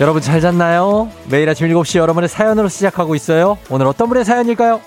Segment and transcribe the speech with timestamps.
[0.00, 1.10] 여러분 잘 잤나요?
[1.28, 3.58] 매일 아침 7시 여러분의 사연으로 시작하고 있어요.
[3.68, 4.80] 오늘 어떤 분의 사연일까요?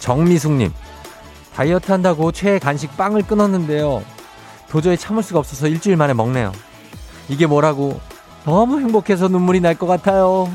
[0.00, 0.72] 정미숙님,
[1.54, 4.02] 다이어트 한다고 최애 간식 빵을 끊었는데요.
[4.68, 6.52] 도저히 참을 수가 없어서 일주일 만에 먹네요.
[7.28, 8.00] 이게 뭐라고?
[8.44, 10.50] 너무 행복해서 눈물이 날 것 같아요.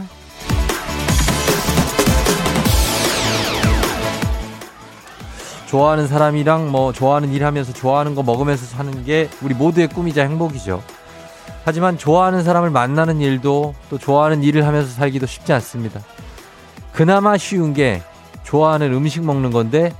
[5.67, 10.81] 좋아하는 사람이랑 뭐 좋아하는 일 하면서 좋아하는 거 먹으면서 사는 게 우리 모두의 꿈이자 행복이죠.
[11.65, 15.99] 하지만 좋아하는 사람을 만나는 일도 또 좋아하는 일을 하면서 살기도 쉽지 않습니다.
[16.93, 18.01] 그나마 쉬운 게
[18.43, 19.93] 좋아하는 음식 먹는 건데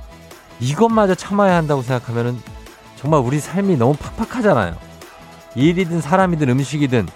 [0.58, 2.40] 이것마저 참아야 한다고 생각하면은
[2.96, 4.74] 정말 우리 삶이 너무 팍팍하잖아요.
[5.54, 7.06] 일이든 사람이든 음식이든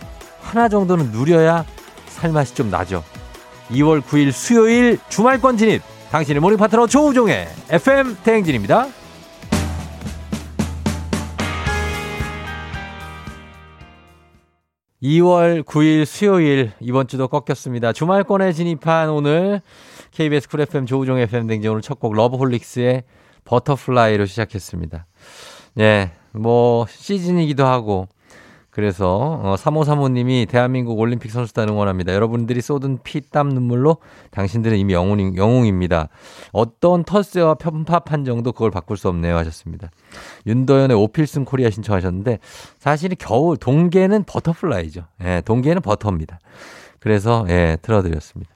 [0.43, 1.65] 하나 정도는 누려야
[2.09, 3.03] 살맛이 좀 나죠.
[3.71, 5.92] 2월 9일 수요일 주말권 진입.
[6.13, 8.87] 당신의 모닝 파트너 조우종의 FM 대행진입니다.
[15.03, 17.93] 2월 9일 수요일 이번 주도 꺾였습니다.
[17.93, 19.63] 주말권에 진입한 오늘
[20.13, 23.03] KBS 쿨 FM 조우종 FM 대행진 오늘 첫 곡 러브홀릭스의
[23.45, 25.07] 버터플라이로 시작했습니다.
[25.81, 28.07] 예, 뭐 시즌이기도 하고
[28.73, 32.15] 그래서 어, 3535님이 대한민국 올림픽 선수단 응원합니다.
[32.15, 33.99] 여러분들이 쏟은 피, 땀, 눈물로
[34.31, 36.09] 당신들은 이미 영웅, 영웅입니다.
[36.53, 39.91] 어떤 텃세와 편파 판정도 그걸 바꿀 수 없네요 하셨습니다.
[40.47, 42.39] 윤도현의 오 필승 코리아 신청하셨는데
[42.79, 45.05] 사실 겨울 동계는 버터플라이죠.
[45.23, 46.41] 예, 동계는 버터입니다.
[46.99, 48.55] 그래서 예, 틀어드렸습니다.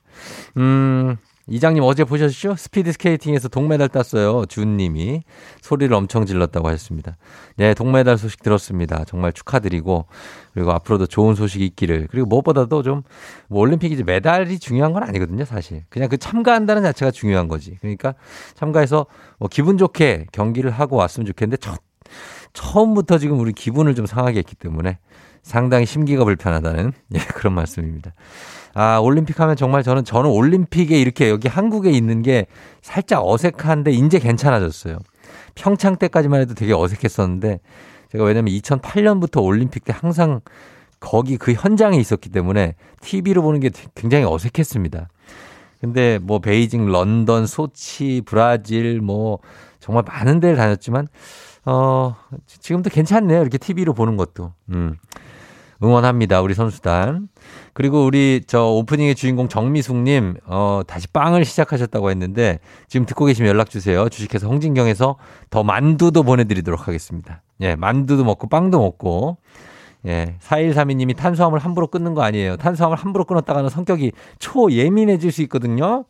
[0.56, 1.18] 음,
[1.48, 2.56] 이장님 어제 보셨죠?
[2.56, 4.46] 스피드 스케이팅에서 동메달 땄어요.
[4.46, 5.22] 준님이
[5.60, 7.16] 소리를 엄청 질렀다고 하셨습니다.
[7.56, 9.04] 네, 동메달 소식 들었습니다.
[9.04, 10.06] 정말 축하드리고
[10.54, 13.02] 그리고 앞으로도 좋은 소식이 있기를 그리고 무엇보다도 좀
[13.48, 15.44] 뭐 올림픽이지 메달이 중요한 건 아니거든요.
[15.44, 17.76] 사실 그냥 그 참가한다는 자체가 중요한 거지.
[17.80, 18.14] 그러니까
[18.54, 19.06] 참가해서
[19.38, 21.80] 뭐 기분 좋게 경기를 하고 왔으면 좋겠는데 첫
[22.52, 24.98] 처음부터 지금 우리 기분을 좀 상하게 했기 때문에
[25.46, 28.12] 상당히 심기가 불편하다는 예, 그런 말씀입니다.
[28.74, 32.46] 아, 올림픽 하면 정말 저는, 저는 올림픽에 이렇게 여기 한국에 있는 게
[32.82, 34.98] 살짝 어색한데 이제 괜찮아졌어요.
[35.54, 37.60] 평창 때까지만 해도 되게 어색했었는데
[38.10, 40.40] 제가 왜냐면 2008년부터 올림픽 때 항상
[40.98, 45.08] 거기 그 현장에 있었기 때문에 TV로 보는 게 굉장히 어색했습니다.
[45.80, 49.38] 근데 뭐 베이징, 런던, 소치, 브라질 뭐
[49.78, 51.06] 정말 많은 데를 다녔지만
[51.66, 52.16] 어
[52.48, 53.40] 지금도 괜찮네요.
[53.42, 54.52] 이렇게 TV로 보는 것도.
[54.70, 54.96] 음.
[55.82, 56.40] 응원합니다.
[56.40, 57.28] 우리 선수단.
[57.72, 63.68] 그리고 우리 저 오프닝의 주인공 정미숙님, 어, 다시 빵을 시작하셨다고 했는데 지금 듣고 계시면 연락
[63.70, 64.08] 주세요.
[64.08, 65.16] 주식회사 홍진경에서
[65.50, 67.42] 더 만두도 보내드리도록 하겠습니다.
[67.60, 69.38] 예, 만두도 먹고 빵도 먹고.
[70.06, 72.56] 예, 4132님이 탄수화물 함부로 끊는 거 아니에요.
[72.56, 76.04] 탄수화물 함부로 끊었다가는 성격이 초예민해질 수 있거든요.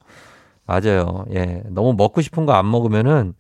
[0.67, 1.25] 맞아요.
[1.35, 3.35] 예, 너무 먹고 싶은 거 안 먹으면은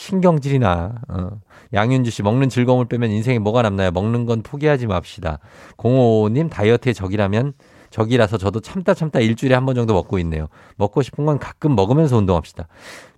[0.00, 1.30] 신경질이나, 어,
[1.74, 3.90] 양윤주 씨, 먹는 즐거움을 빼면 인생에 뭐가 남나요?
[3.90, 5.40] 먹는 건 포기하지 맙시다.
[5.76, 7.52] 055님, 다이어트의 적이라면
[7.90, 10.48] 적이라서 저도 참다 참다 일주일에 한 번 정도 먹고 있네요.
[10.76, 12.66] 먹고 싶은 건 가끔 먹으면서 운동합시다.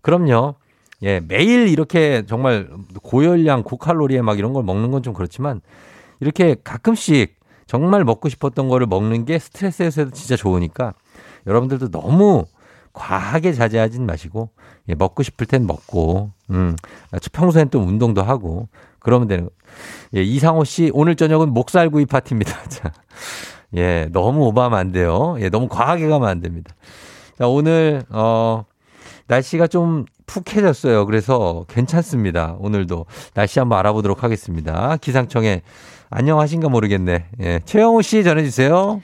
[0.03, 0.56] 그럼요.
[1.04, 2.69] 예, 매일 이렇게 정말
[3.03, 5.60] 고열량, 고칼로리에 막 이런 걸 먹는 건 좀 그렇지만
[6.19, 7.37] 이렇게 가끔씩
[7.69, 10.94] 정말 먹고 싶었던 거를 먹는 게 스트레스 해소에도 진짜 좋으니까
[11.47, 12.44] 여러분들도 너무
[12.92, 14.50] 과하게 자제하진 마시고
[14.88, 16.76] 예, 먹고 싶을 땐 먹고 음,
[17.32, 19.48] 평소엔 또 운동도 하고 그러면 되는
[20.14, 22.53] 예, 이상호 씨 오늘 저녁은 목살구이 파티입니다.
[22.69, 22.92] 자.
[23.75, 25.36] 예, 너무 오버하면 안 돼요.
[25.41, 26.75] 예, 너무 과하게 가면 안 됩니다.
[27.38, 28.64] 자, 오늘 어
[29.28, 31.06] 날씨가 좀 푹해졌어요.
[31.06, 32.56] 그래서 괜찮습니다.
[32.59, 34.97] 오늘도 날씨 한번 알아보도록 하겠습니다.
[34.98, 35.62] 기상청에
[36.10, 37.27] 안녕하신가 모르겠네.
[37.41, 39.00] 예, 최영우 씨 전해 주세요.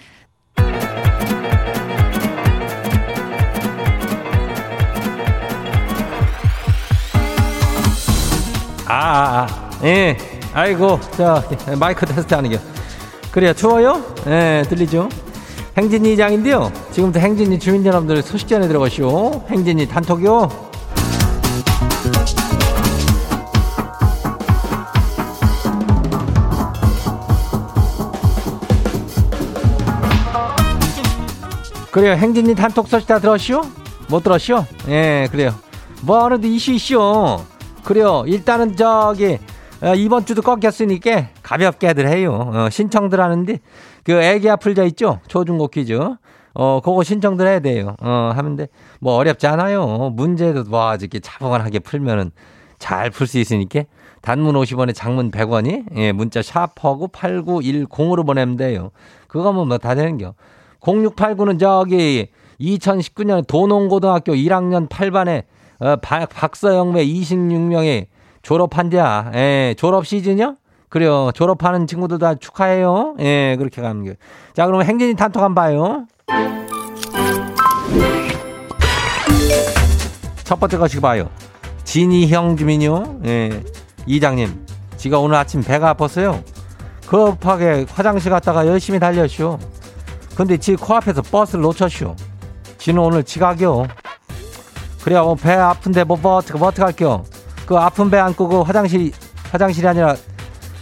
[8.89, 9.71] 아, 아, 아.
[9.85, 10.17] 예.
[10.55, 11.45] 아이고, 자,
[11.79, 12.59] 마이크 테스트 하는 게.
[13.31, 13.53] 그래요.
[13.53, 14.03] 추워요?
[14.27, 15.11] 예, 들리죠?
[15.77, 16.73] 행진이 장인데요.
[16.91, 19.45] 지금부터 행진이 주민 여러분들 소식 전해 들어가시오.
[19.51, 20.49] 행진이 단톡요.
[31.91, 32.15] 그래요.
[32.15, 33.63] 행진이 단톡 소식 다 들었시오?
[34.09, 34.65] 못 들었시오?
[34.89, 35.55] 예, 그래요.
[36.03, 37.39] 뭐 하는데 이슈 이슈.
[37.89, 38.23] 그래요.
[38.27, 39.39] 일단은 저기
[39.81, 42.51] 어, 이번 주도 꺾였으니까 가볍게들 해요.
[42.55, 43.59] 어, 신청들 하는데
[44.05, 45.21] 그 애기 아플자 있죠?
[45.27, 45.99] 초중고 퀴즈.
[46.53, 47.97] 어, 그거 신청들 해야 돼요.
[48.03, 48.69] 어, 하는데
[49.01, 50.11] 뭐 어렵지 않아요.
[50.15, 52.31] 문제도 뭐 이렇게 차분하게 풀면은
[52.79, 53.85] 잘 풀 수 있으니까
[54.21, 58.91] 단문 50원에 장문 100원이 예, 문자 샤퍼고 8910으로 보내면 돼요.
[59.29, 60.35] 그거 뭐 다 되는겨.
[60.81, 62.29] 0689는 저기
[62.61, 65.45] 2019년 도농고등학교 1학년 8반에
[65.81, 68.07] 어, 박, 박서영매 26명이
[68.43, 69.33] 졸업한대야.
[69.35, 70.57] 예, 졸업 시즌이요?
[70.89, 71.31] 그래요.
[71.35, 73.15] 졸업하는 친구들 다 축하해요.
[73.21, 74.17] 예, 그렇게 가는 게.
[74.55, 76.07] 자, 그러면 행진이 단톡 한번 봐요.
[80.45, 81.29] 첫 번째 것이 봐요.
[81.85, 83.21] 진이 형 주민요.
[83.27, 83.63] 예,
[84.07, 84.67] 이장님.
[84.97, 86.43] 지가 오늘 아침 배가 아팠어요.
[87.07, 89.59] 급하게 화장실 갔다가 열심히 달렸슈.
[90.35, 92.17] 근데 지 코앞에서 버스를 놓쳤슈.
[92.79, 93.87] 지는 오늘 지각이요.
[95.09, 97.25] 그래야 뭐배 아픈데 뭐, 뭐 어떻게 뭐 어떻게 할게요.
[97.65, 99.11] 그 아픈 배 안고 그 화장실
[99.51, 100.15] 화장실이 아니라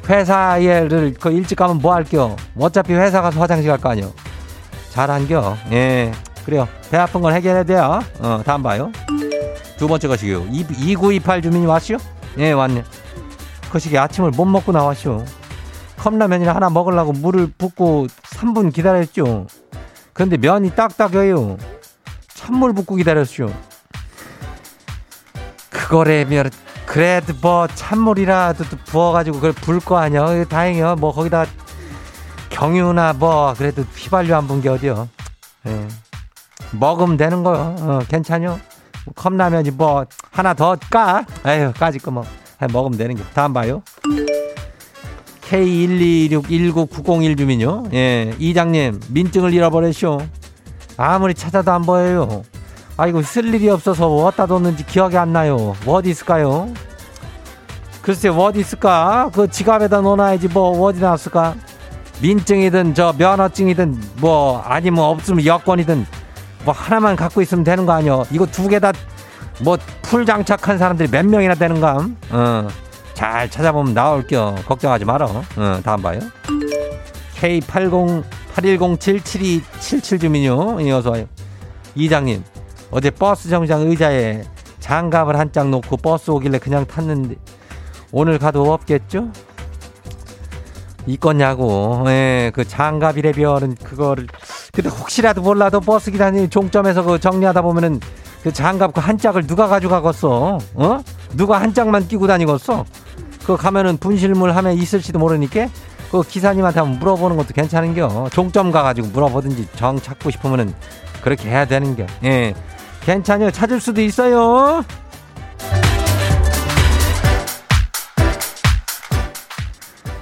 [0.09, 2.35] 회사에를 그 일찍 가면 뭐 할게요.
[2.59, 4.13] 어차피 회사 가서 화장실 갈 거 아니요.
[4.91, 5.57] 잘한겨.
[5.71, 6.11] 예.
[6.45, 6.67] 그래요.
[6.91, 8.01] 배 아픈 건 해결해야 돼요.
[8.19, 8.91] 어, 다음 봐요.
[9.79, 10.47] 두 번째 것이요.
[10.51, 11.97] 2928 주민이 왔슈?
[12.39, 12.83] 예, 왔네.
[13.71, 15.25] 그 시기 아침을 못 먹고 나왔슈.
[15.99, 19.47] 컵라면이나 하나 먹으려고 물을 붓고 3분 기다렸죠.
[20.13, 21.59] 근데 면이 딱딱해요.
[22.35, 23.51] 찬물 붓고 기다렸슈.
[25.87, 26.51] 그거래면
[26.85, 30.45] 그래도 뭐 찬물이라도 부어가지고 그걸 불 거 아니야.
[30.45, 30.97] 다행이요.
[30.97, 31.47] 뭐 거기다
[32.51, 35.09] 경유나 뭐 그래도 휘발유 안 분 게 어디요.
[35.67, 35.89] 예.
[36.73, 37.77] 먹으면 되는 거요.
[37.79, 38.59] 어, 괜찮요.
[39.15, 41.25] 컵라면이 뭐 하나 더 까?
[41.47, 42.25] 에휴 까짓 거 뭐.
[42.73, 43.23] 먹으면 되는 게.
[43.33, 43.83] 다음 봐요.
[45.43, 47.85] K1261990 주민요.
[47.93, 50.19] 예, 이장님 민증을 잃어버렸쇼.
[50.97, 52.43] 아무리 찾아도 안 보여요.
[52.97, 55.75] 아이고 쓸 일이 없어서 어디다 뒀는지 기억이 안 나요.
[55.85, 56.69] 뭐 어디 있을까요?
[58.03, 59.31] 글쎄 뭐 어디 있을까?
[59.35, 61.55] 그 지갑에다 넣어놔야지 뭐 어디 나왔을까?
[62.23, 66.07] 민증이든 저 면허증이든 뭐 아니면 없으면 여권이든
[66.65, 68.25] 뭐 하나만 갖고 있으면 되는 거 아니요?
[68.31, 68.93] 이거 두 개 다
[69.63, 72.07] 뭐 full 장착한 사람들이 몇 명이나 되는가?
[72.31, 72.69] 어.
[73.15, 74.55] 잘 찾아보면 나올게요.
[74.67, 75.43] 걱정하지 말어.
[75.57, 76.21] 어, 다음 봐요.
[77.41, 78.23] K80
[78.55, 80.81] 8107777 주민요.
[80.83, 81.15] 이어서.
[81.95, 82.45] 이장님,
[82.97, 84.43] 어제 버스 정장 의자에
[84.81, 87.37] 장갑을 한 짝 놓고 버스 오길래 그냥 탔는데
[88.11, 89.29] 오늘 가도 없겠죠?
[91.07, 92.05] 있겠냐고.
[92.09, 94.27] 예, 그 장갑이래 별은 그거를
[94.73, 98.01] 근데 혹시라도 몰라도 버스 기사님 종점에서 그 정리하다 보면은
[98.43, 100.59] 그 장갑 그 한 짝을 누가 가져가겠어?
[100.75, 100.99] 어?
[101.35, 102.87] 누가 한 짝만 끼고 다니겠어?
[103.45, 105.69] 그 가면은 분실물 하면 있을지도 모르니까
[106.11, 108.31] 그 기사님한테 한번 물어보는 것도 괜찮은겨.
[108.33, 110.73] 종점 가가지고 물어보든지 정 찾고 싶으면은
[111.21, 112.07] 그렇게 해야 되는겨.
[112.25, 112.55] 예.
[113.07, 113.53] 괜찮요.
[113.53, 114.85] 찾을 수도 있어요.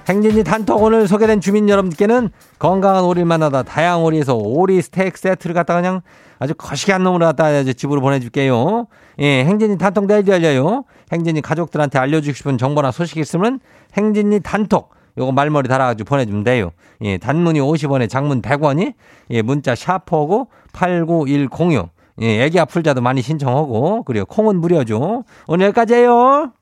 [0.06, 2.28] 행진이 단톡 오늘 소개된 주민 여러분께는
[2.58, 6.02] 건강한 오리를 만나다 다양한 오리에서 오리 스테이크 세트를 갖다 그냥
[6.38, 8.86] 아주 거시기한 놈으로 갖다 이제 집으로 보내줄게요.
[9.20, 10.84] 예, 행진이 단톡 내일 열려요.
[11.10, 13.60] 행진이 가족들한테 알려주고 싶은 정보나 소식 있으면
[13.96, 16.72] 행진이 단톡 요거 말머리 달아가지고 보내주면 돼요.
[17.00, 18.92] 예, 단문이 50원에 장문 100원이
[19.30, 25.24] 예, 문자 샤퍼고 89106 예, 애기 아플 자도 많이 신청하고 그리고 콩은 무료죠.
[25.46, 26.52] 오늘 여기까지예요.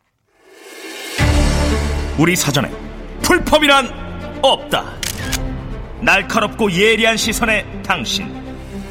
[2.19, 2.71] 우리 사전에
[3.23, 4.85] 불펌이란 없다.
[6.01, 8.29] 날카롭고 예리한 시선에 당신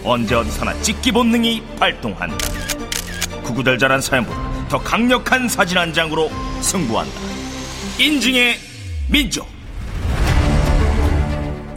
[0.03, 2.37] 언제 어디서나 찍기 본능이 발동한다.
[3.43, 6.29] 구구절절한 사연보다 더 강력한 사진 한 장으로
[6.61, 7.13] 승부한다.
[7.99, 8.55] 인증의
[9.11, 9.47] 민족.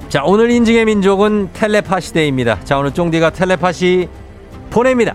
[0.08, 2.62] 자, 오늘 인증의 민족은 텔레파시 데이입니다.
[2.64, 4.08] 자, 오늘 쫑디가 텔레파시
[4.74, 5.14] 보냅니다.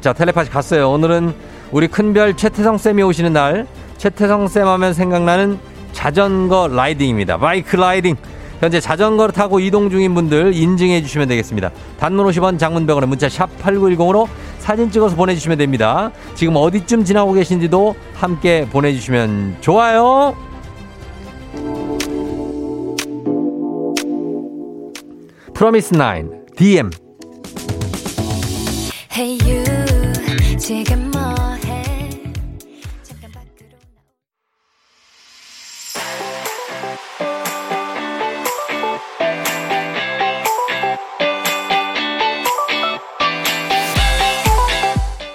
[0.00, 0.90] 자, 텔레파시 갔어요.
[0.90, 1.34] 오늘은
[1.70, 3.66] 우리 큰별 최태성 쌤이 오시는 날.
[3.98, 5.58] 최태성 쌤 하면 생각나는
[5.92, 7.36] 자전거 riding입니다.
[7.36, 8.16] bike riding.
[8.60, 11.70] 현재 자전거를 타고 이동 중인 분들 인증해 주시면 되겠습니다.
[12.00, 14.26] 단문 50원 장문 100원에 문자 샵 8910으로
[14.58, 16.10] 사진 찍어서 보내주시면 됩니다.
[16.34, 20.34] 지금 어디쯤 지나고 계신지도 함께 보내주시면 좋아요.
[25.58, 26.88] 프로미스 나인 DM
[29.12, 29.64] Hey you,
[30.56, 32.22] 지금 뭐해?
[33.02, 33.78] 잠깐 밖으로 나.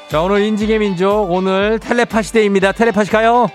[0.08, 2.72] 자, 오늘 인증의 민족, 오늘 텔레파시 데이입니다.
[2.72, 3.50] 텔레파시 가요?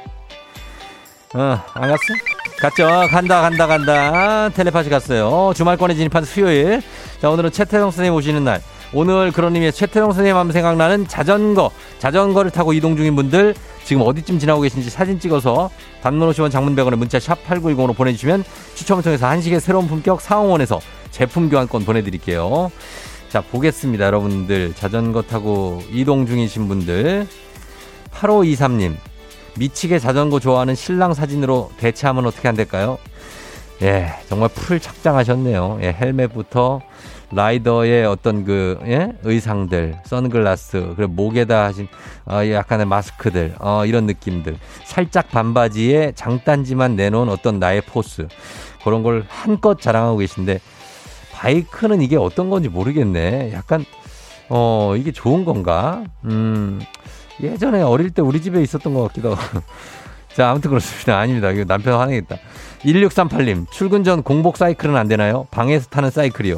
[1.34, 1.40] 어,
[1.72, 2.27] 안 갔어?
[2.60, 2.86] 갔죠?
[3.10, 4.48] 간다, 간다, 간다.
[4.48, 5.28] 텔레파시 갔어요.
[5.28, 6.82] 어, 주말권에 진입한 수요일.
[7.20, 8.60] 자, 오늘은 최태성 선생님 오시는 날.
[8.92, 14.38] 오늘 그런 의미의 최태성 선생님 하면 생각나는 자전거, 자전거를 타고 이동 중인 분들 지금 어디쯤
[14.38, 15.70] 지나고 계신지 사진 찍어서
[16.02, 21.48] 단문 50원 장문 100원에 문자 샵 8910으로 보내주시면 추첨을 통해서 한식의 새로운 품격 상원에서 제품
[21.48, 22.72] 교환권 보내드릴게요.
[23.28, 24.06] 자, 보겠습니다.
[24.06, 24.74] 여러분들.
[24.74, 27.26] 자전거 타고 이동 중이신 분들.
[28.12, 28.96] 8523님.
[29.58, 32.98] 미치게 자전거 좋아하는 신랑 사진으로 대체하면 어떻게 안 될까요?
[33.82, 35.78] 예, 정말 full 착장하셨네요.
[35.82, 36.80] 예, 헬멧부터
[37.30, 41.86] 라이더의 어떤 그, 예, 의상들, 선글라스, 그리고 목에다 하신,
[42.26, 44.56] 어, 약간의 마스크들, 어, 이런 느낌들.
[44.84, 48.26] 살짝 반바지에 장단지만 내놓은 어떤 나의 포스.
[48.82, 50.60] 그런 걸 한껏 자랑하고 계신데,
[51.32, 53.52] bike는 이게 어떤 건지 모르겠네.
[53.52, 53.84] 약간,
[54.48, 56.04] 어, 이게 좋은 건가?
[56.24, 56.80] 음,
[57.40, 59.60] 예전에 어릴 때 우리 집에 있었던 것 같기도 하고.
[60.34, 61.18] 자, 아무튼 그렇습니다.
[61.18, 61.50] 아닙니다.
[61.50, 62.36] 이거 남편 화내겠다.
[62.82, 65.46] 1638님, 출근 전 공복 사이클은 안 되나요?
[65.50, 66.56] 방에서 타는 사이클이요.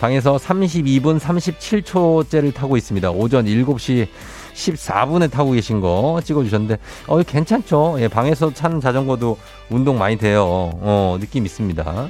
[0.00, 3.10] 방에서 32분 37초째를 타고 있습니다.
[3.10, 4.06] 오전 7시
[4.54, 7.96] 14분에 타고 계신 거 찍어주셨는데, 어, 괜찮죠?
[8.00, 9.36] 예, 방에서 타는 자전거도
[9.70, 10.44] 운동 많이 돼요.
[10.46, 12.08] 어, 느낌 있습니다.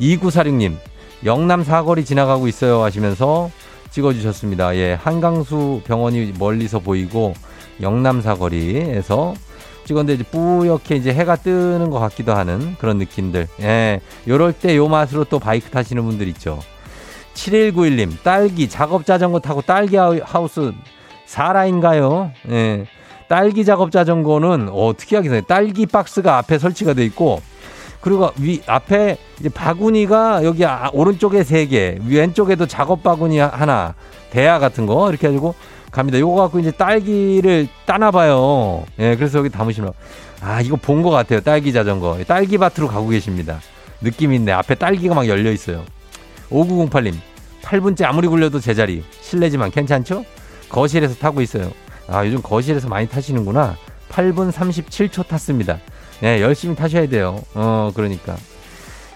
[0.00, 0.76] 2946님,
[1.24, 3.50] 영남 사거리 지나가고 있어요 하시면서
[3.90, 4.76] 찍어주셨습니다.
[4.76, 7.34] 예, 한강수 병원이 멀리서 보이고,
[7.80, 9.34] 영남 사거리에서
[9.84, 13.48] 찍었는데 이제 뿌옇게 이제 해가 뜨는 것 같기도 하는 그런 느낌들.
[13.60, 16.58] 예, 요럴 때 요 맛으로 또 바이크 타시는 분들 있죠.
[17.34, 20.72] 7191님, 딸기 작업 자전거 타고 딸기 하우스
[21.26, 22.32] 사라인가요?
[22.50, 22.86] 예.
[23.28, 25.42] 딸기 작업 자전거는 어떻게 하겠어요?
[25.42, 27.40] 딸기 박스가 앞에 설치가 돼 있고
[28.00, 33.94] 그리고 위 앞에 이제 바구니가 여기 아, 오른쪽에 세 개, 왼쪽에도 작업 바구니 하나,
[34.30, 35.54] 대야 같은 거 이렇게 해가지고
[35.90, 36.18] 갑니다.
[36.18, 38.84] 요거 갖고 이제 딸기를 따나 봐요.
[38.98, 39.92] 예, 그래서 여기 담으시면
[40.40, 41.40] 아 이거 본 것 같아요.
[41.40, 43.60] 딸기 자전거, 딸기 밭으로 가고 계십니다.
[44.00, 44.52] 느낌 있네.
[44.52, 45.82] 앞에 딸기가 막 열려 있어요.
[46.50, 47.14] 5908님,
[47.62, 49.02] 8분째 아무리 굴려도 제자리.
[49.20, 50.24] 실례지만 괜찮죠?
[50.68, 51.70] 거실에서 타고 있어요.
[52.06, 53.76] 아, 요즘 거실에서 많이 타시는구나.
[54.10, 55.78] 8분 37초 탔습니다.
[56.20, 57.40] 네, 열심히 타셔야 돼요.
[57.54, 58.36] 어, 그러니까.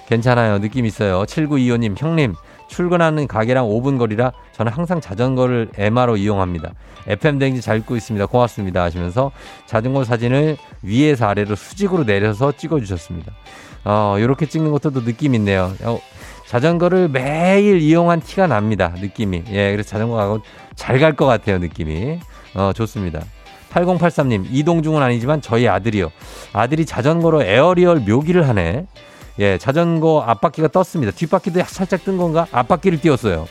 [0.09, 0.61] 괜찮아요.
[0.61, 1.23] 느낌 있어요.
[1.25, 2.35] 7925님, 형님,
[2.69, 6.73] 출근하는 가게랑 5분 거리라 저는 항상 자전거를 에마로 이용합니다.
[7.07, 8.27] FM 댕지 잘 읽고 있습니다.
[8.27, 8.83] 고맙습니다.
[8.85, 9.33] 하시면서
[9.67, 13.33] 자전거 사진을 위에서 아래로 수직으로 내려서 찍어주셨습니다.
[13.85, 15.73] 어, 요렇게 찍는 것도 또 느낌 있네요.
[15.83, 15.99] 어,
[16.47, 18.93] 자전거를 매일 이용한 티가 납니다.
[18.97, 19.45] 느낌이.
[19.51, 20.41] 예, 그래서 자전거 가고
[20.77, 21.59] 잘 갈 것 같아요.
[21.59, 22.21] 느낌이.
[22.55, 23.23] 어, 좋습니다.
[23.73, 26.11] 8083님, 이동 중은 아니지만 저희 아들이요.
[26.53, 28.87] 아들이 자전거로 aerial 묘기를 하네.
[29.39, 31.13] 예, 자전거 앞바퀴가 떴습니다.
[31.13, 32.47] 뒷바퀴도 살짝 뜬 건가?
[32.53, 33.49] 앞바퀴를 띄웠어요.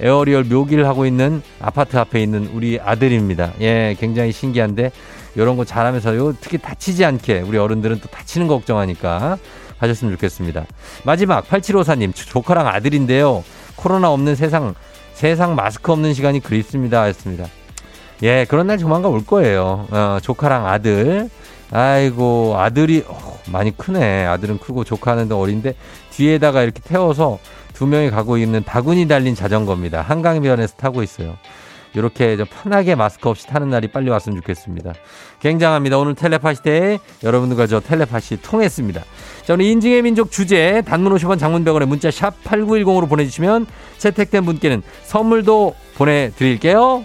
[0.00, 3.52] aerial 묘기를 하고 있는 아파트 앞에 있는 우리 아들입니다.
[3.60, 4.90] 예, 굉장히 신기한데,
[5.36, 6.34] 이런 거 잘하면서요.
[6.40, 9.38] 특히 다치지 않게 우리 어른들은 또 다치는 거 걱정하니까
[9.78, 10.66] 하셨으면 좋겠습니다.
[11.04, 13.44] 마지막 8754님 조카랑 아들인데요.
[13.76, 14.74] 코로나 없는 세상
[15.14, 17.04] 세상 마스크 없는 시간이 그립습니다.
[17.04, 17.46] 했습니다.
[18.22, 19.86] 예, 그런 날 조만간 올 거예요.
[19.90, 21.30] 어, 조카랑 아들.
[21.70, 24.26] 아이고, 아들이 어, 많이 크네.
[24.26, 25.74] 아들은 크고 조카는 어린데
[26.10, 27.38] 뒤에다가 이렇게 태워서
[27.72, 30.02] 두 명이 가고 있는 바구니 달린 자전거입니다.
[30.02, 31.36] 한강변에서 타고 있어요.
[31.94, 34.92] 이렇게 좀 편하게 마스크 없이 타는 날이 빨리 왔으면 좋겠습니다.
[35.40, 35.98] 굉장합니다.
[35.98, 39.02] 오늘 텔레파시 때 여러분들과 저 텔레파시 통했습니다.
[39.44, 43.66] 자, 오늘 인증의 민족 주제 단문 50원 장문병원에 문자 샵 8910으로 보내주시면
[43.98, 47.04] 채택된 분께는 선물도 보내드릴게요.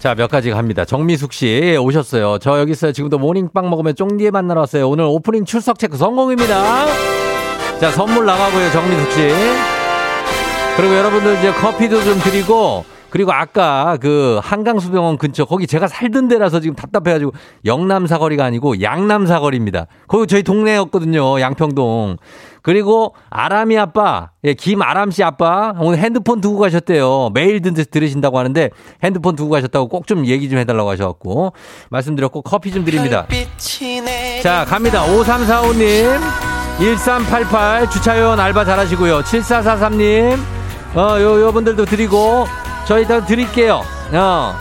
[0.00, 0.86] 자, 몇 가지 갑니다.
[0.86, 2.38] 정미숙 씨 오셨어요.
[2.38, 2.90] 저 여기 있어요.
[2.90, 4.88] 지금도 모닝빵 먹으면 쫑디에 만나러 왔어요.
[4.88, 6.86] 오늘 오프닝 출석 체크 성공입니다.
[7.78, 8.70] 자, 선물 나가고요.
[8.70, 9.28] 정미숙 씨.
[10.78, 16.60] 그리고 여러분들 이제 커피도 좀 드리고 그리고 아까 그 한강수병원 근처 거기 제가 살던 데라서
[16.60, 17.32] 지금 답답해가지고
[17.66, 19.86] 영남 사거리가 아니고 양남 사거리입니다.
[20.08, 21.40] 거기 저희 동네였거든요.
[21.40, 22.16] 양평동.
[22.62, 27.30] 그리고 아람이 아빠, 예, 김아람 씨 아빠 오늘 핸드폰 두고 가셨대요.
[27.32, 28.70] 매일 듣, 들으신다고 하는데
[29.02, 31.52] 핸드폰 두고 가셨다고 꼭 좀 얘기 좀 해달라고 하셔갖고
[31.90, 33.26] 말씀드렸고 커피 좀 드립니다.
[34.42, 35.04] 자, 갑니다.
[35.06, 36.18] 5345님,
[36.78, 39.20] 1388 주차요원 알바 잘하시고요.
[39.22, 40.38] 7443님,
[40.96, 42.46] 어, 요, 요 분들도 드리고
[42.86, 43.82] 저희 다 드릴게요.
[44.12, 44.54] 어.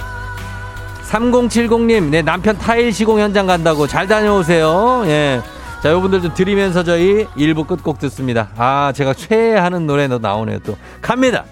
[1.10, 5.04] 3070님, 네, 남편 타일 시공 현장 간다고 잘 다녀오세요.
[5.06, 5.42] 예.
[5.82, 8.50] 자, 요분들 좀 드리면서 저희 1부 끝곡 듣습니다.
[8.58, 10.78] 아, 제가 최애하는 노래도 나오네요, 또.
[11.02, 11.46] 갑니다!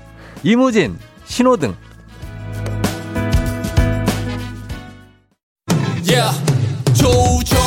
[0.44, 1.76] 이무진, 신호등.
[6.04, 6.34] Yeah.
[6.94, 7.67] 조종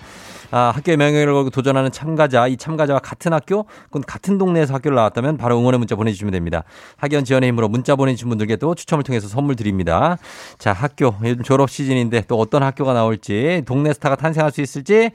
[0.51, 5.37] 아, 학교의 명예를 걸고 도전하는 참가자, 이 참가자와 같은 학교, 혹은 같은 동네에서 학교를 나왔다면
[5.37, 6.63] 바로 응원의 문자 보내주시면 됩니다.
[6.97, 10.17] 학연 지원의 힘으로 문자 보내주신 분들께 또 추첨을 통해서 선물 드립니다.
[10.59, 15.11] 자, 학교, 요즘 졸업 시즌인데 또 어떤 학교가 나올지, 동네 스타가 탄생할 수 있을지.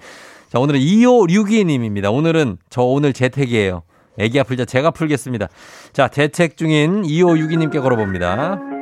[0.48, 2.12] 자, 오늘은 2562님입니다.
[2.12, 3.82] 오늘은 저 오늘 재택이에요.
[4.18, 5.48] 애기 아플 자 제가 풀겠습니다.
[5.92, 8.75] 자, 재택 중인 2562님께 걸어봅니다.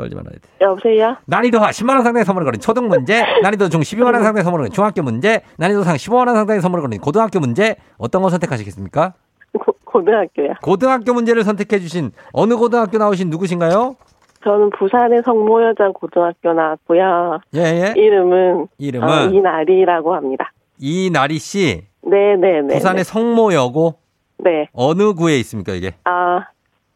[0.00, 0.40] 떨지 말아야 돼.
[0.60, 1.16] 여보세요?
[1.26, 4.62] 난이도 하 10만 원 상당의 선물을 거린 초등 문제, 난이도 중 12만 원 상당의 선물을
[4.64, 9.12] 거린 중학교 문제, 난이도 상 15만 원 상당의 선물을 거린 고등학교 문제, 어떤 거 선택하시겠습니까?
[9.58, 10.54] 고, 고등학교야.
[10.62, 13.96] 고등학교 문제를 선택해 주신 어느 고등학교 나오신 누구신가요?
[14.42, 17.40] 저는 부산의 성모여자 고등학교 나왔고요.
[17.56, 17.94] 예, 예.
[18.00, 20.50] 이름은 이름은 어, 이나리라고 합니다.
[20.78, 22.74] 이나리 씨, 네 네 네.
[22.74, 23.96] 부산의 성모여고
[24.38, 24.68] 네.
[24.72, 25.92] 어느 구에 있습니까, 이게?
[26.04, 26.46] 아,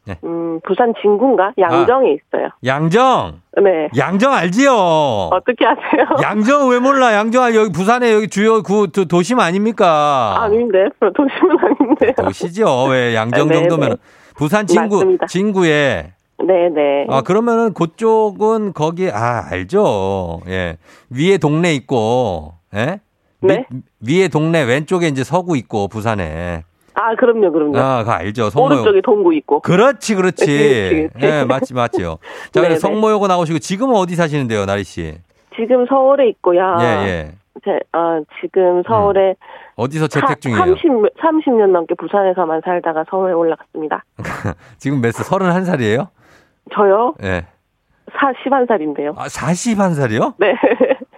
[0.07, 0.19] 네.
[0.25, 1.53] 음, 부산 진구인가?
[1.59, 2.49] 양정에 있어요.
[2.65, 3.41] 양정.
[3.57, 3.89] 네.
[3.97, 4.71] 양정 알지요?
[5.33, 6.05] 어떻게 아세요?
[6.23, 7.15] 양정 왜 몰라?
[7.15, 10.37] 양정 아, 여기 부산에 여기 주요 구 도- 도심 아닙니까?
[10.43, 12.13] 아닌데, 도심은 아닌데요.
[12.27, 12.85] 도시죠.
[12.91, 13.97] 왜 양정 네, 정도면 네.
[14.37, 15.27] 부산 진구 맞습니다.
[15.27, 17.07] 진구에 네네.
[17.09, 20.41] 아 그러면은 그쪽은 거기 아 알죠.
[20.49, 20.77] 예
[21.11, 23.01] 위에 동네 있고 예
[23.41, 23.65] 네?
[24.01, 27.79] 위, 위에 동네 왼쪽에 이제 서구 있고 부산에 아, 그럼요, 그럼요.
[27.79, 28.51] 아 그거 알죠.
[28.51, 28.81] 성모요.
[28.81, 29.61] 오른쪽에 동구 있고.
[29.61, 31.11] 그렇지 그렇지.
[31.23, 32.19] 예 맞지 맞지요.
[32.53, 32.95] 자 그래서 네네.
[32.95, 35.15] 성모여고 나오시고 지금은 어디 사시는데요, 나리 씨?
[35.57, 36.77] 지금 서울에 있고요.
[36.81, 37.31] 예 예.
[37.65, 39.37] 제, 어, 지금 서울에
[39.77, 40.61] 어디서 재택 중이에요?
[40.61, 40.83] 30,
[41.19, 44.05] 30년 넘게 부산에서만 살다가 서울에 올라갔습니다.
[44.79, 45.25] 지금 몇 살?
[45.39, 46.09] 31살이에요?
[46.75, 47.15] 저요?
[47.23, 47.47] 예.
[48.13, 49.15] 41살인데요.
[49.17, 50.35] 아, 41살이요?
[50.39, 50.55] 네.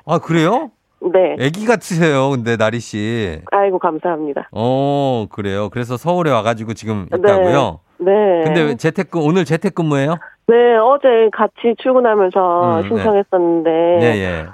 [0.06, 0.70] 아, 그래요?
[1.00, 1.36] 네.
[1.38, 3.40] 애기 같으세요, 근데, 나리 씨.
[3.52, 4.48] 아이고, 감사합니다.
[4.52, 5.68] 어, 그래요.
[5.70, 7.80] 그래서 서울에 와가지고 지금 있다고요?
[7.98, 8.12] 네.
[8.44, 10.16] 근데 왜 재택근, 오늘 재택근무예요?
[10.48, 12.88] 네, 어제 같이 출근하면서 음, 네.
[12.88, 14.46] 신청했었는데, 예, 예.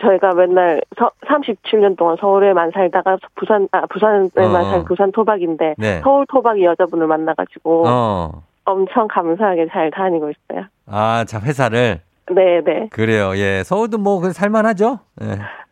[0.00, 4.70] 저희가 맨날 서, 37년 동안 서울에만 살다가 부산, 아, 부산에만 어.
[4.70, 6.00] 살 부산 토박인데, 네.
[6.02, 8.42] 서울 토박이 여자분을 만나가지고, 어.
[8.64, 10.66] 엄청 감사하게 잘 다니고 있어요.
[10.86, 12.00] 아, 자, 회사를.
[12.32, 12.88] 네, 네.
[12.90, 13.36] 그래요.
[13.36, 13.62] 예.
[13.64, 15.00] 서울도 뭐, 그 살만하죠?
[15.22, 15.26] 예.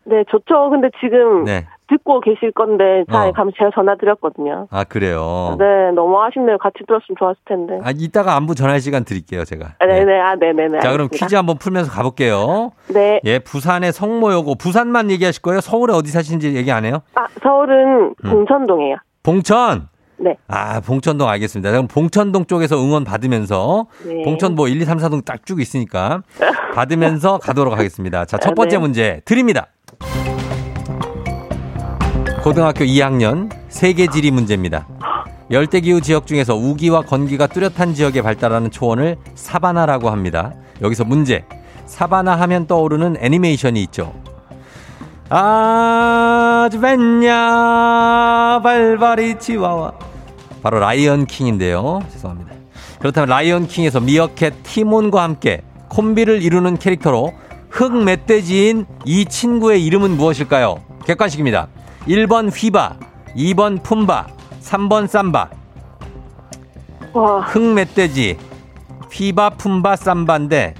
[0.09, 0.69] 네, 좋죠.
[0.71, 1.65] 근데 지금 네.
[1.87, 3.31] 듣고 계실 건데 차에 어.
[3.31, 4.67] 가면 제가 전화 드렸거든요.
[4.71, 5.55] 아, 그래요.
[5.59, 6.57] 네, 너무 아쉽네요.
[6.57, 7.79] 같이 들었으면 좋았을 텐데.
[7.83, 9.73] 아, 이따가 안부 전할 시간 드릴게요, 제가.
[9.79, 9.87] 아, 예.
[9.87, 10.79] 네네, 아, 네네네.
[10.79, 11.25] 자, 그럼 알겠습니다.
[11.25, 12.71] 퀴즈 한번 풀면서 가볼게요.
[12.93, 13.19] 네.
[13.25, 14.55] 예, 부산의 성모여고.
[14.55, 15.61] 부산만 얘기하실 거예요?
[15.61, 17.01] 서울에 어디 사시는지 얘기 안 해요?
[17.15, 18.29] 아, 서울은 음.
[18.29, 18.97] 봉천동이에요.
[19.23, 19.89] 봉천!
[20.21, 20.35] 네.
[20.49, 21.71] 아, 봉천동 알겠습니다.
[21.71, 24.21] 그럼 봉천동 쪽에서 응원 받으면서 네.
[24.23, 26.23] 봉천 뭐 1, 2, 3, 4동 딱 쭉 있으니까
[26.73, 28.25] 받으면서 가도록 하겠습니다.
[28.25, 28.81] 자, 첫 번째 네.
[28.81, 29.67] 문제 드립니다.
[32.49, 34.87] 고등학교 2학년 세계지리 문제입니다.
[35.51, 40.53] 열대기후 지역 중에서 우기와 건기가 뚜렷한 지역에 발달하는 초원을 사바나라고 합니다.
[40.81, 41.45] 여기서 문제.
[41.85, 44.15] 사바나 하면 떠오르는 애니메이션이 있죠.
[45.29, 46.71] 아즈벤냐
[48.63, 49.93] 발바리 치와와
[50.63, 51.99] 바로 라이언 킹인데요.
[52.11, 52.53] 죄송합니다.
[52.97, 57.31] 그렇다면 라이언 킹에서 미어캣 티몬과 함께 콤비를 이루는 캐릭터로
[57.69, 60.81] 흑 멧돼지인 이 친구의 이름은 무엇일까요?
[61.05, 61.67] 객관식입니다.
[62.09, 62.95] 1번 휘바,
[63.35, 64.25] 2번 품바,
[64.61, 65.49] 3번 삼바.
[67.13, 68.35] 와, 흑 멧돼지,
[69.11, 70.73] 휘바, 품바, 삼바인데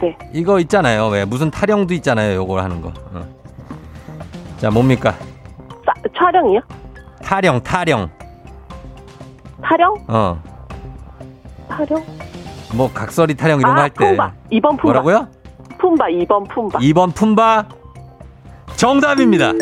[0.00, 0.18] 네.
[0.32, 1.08] 이거 있잖아요.
[1.08, 2.36] 왜 무슨 타령도 있잖아요.
[2.36, 2.92] 요걸 하는 거.
[3.12, 3.26] 어.
[4.58, 5.14] 자 뭡니까?
[5.84, 6.60] 싸, 촬영이요?
[7.24, 8.08] 타령, 타령.
[9.62, 9.94] 타령?
[10.06, 10.40] 어.
[11.68, 12.04] 타령?
[12.74, 14.06] 뭐 각설이 타령 이런 거 아, 할 때.
[14.06, 14.32] 품바.
[14.52, 14.82] 2번 품바.
[14.82, 15.28] 뭐라고요?
[15.80, 16.78] 품바, 2번 품바.
[16.78, 17.66] 2번 품바.
[18.76, 19.52] 정답입니다.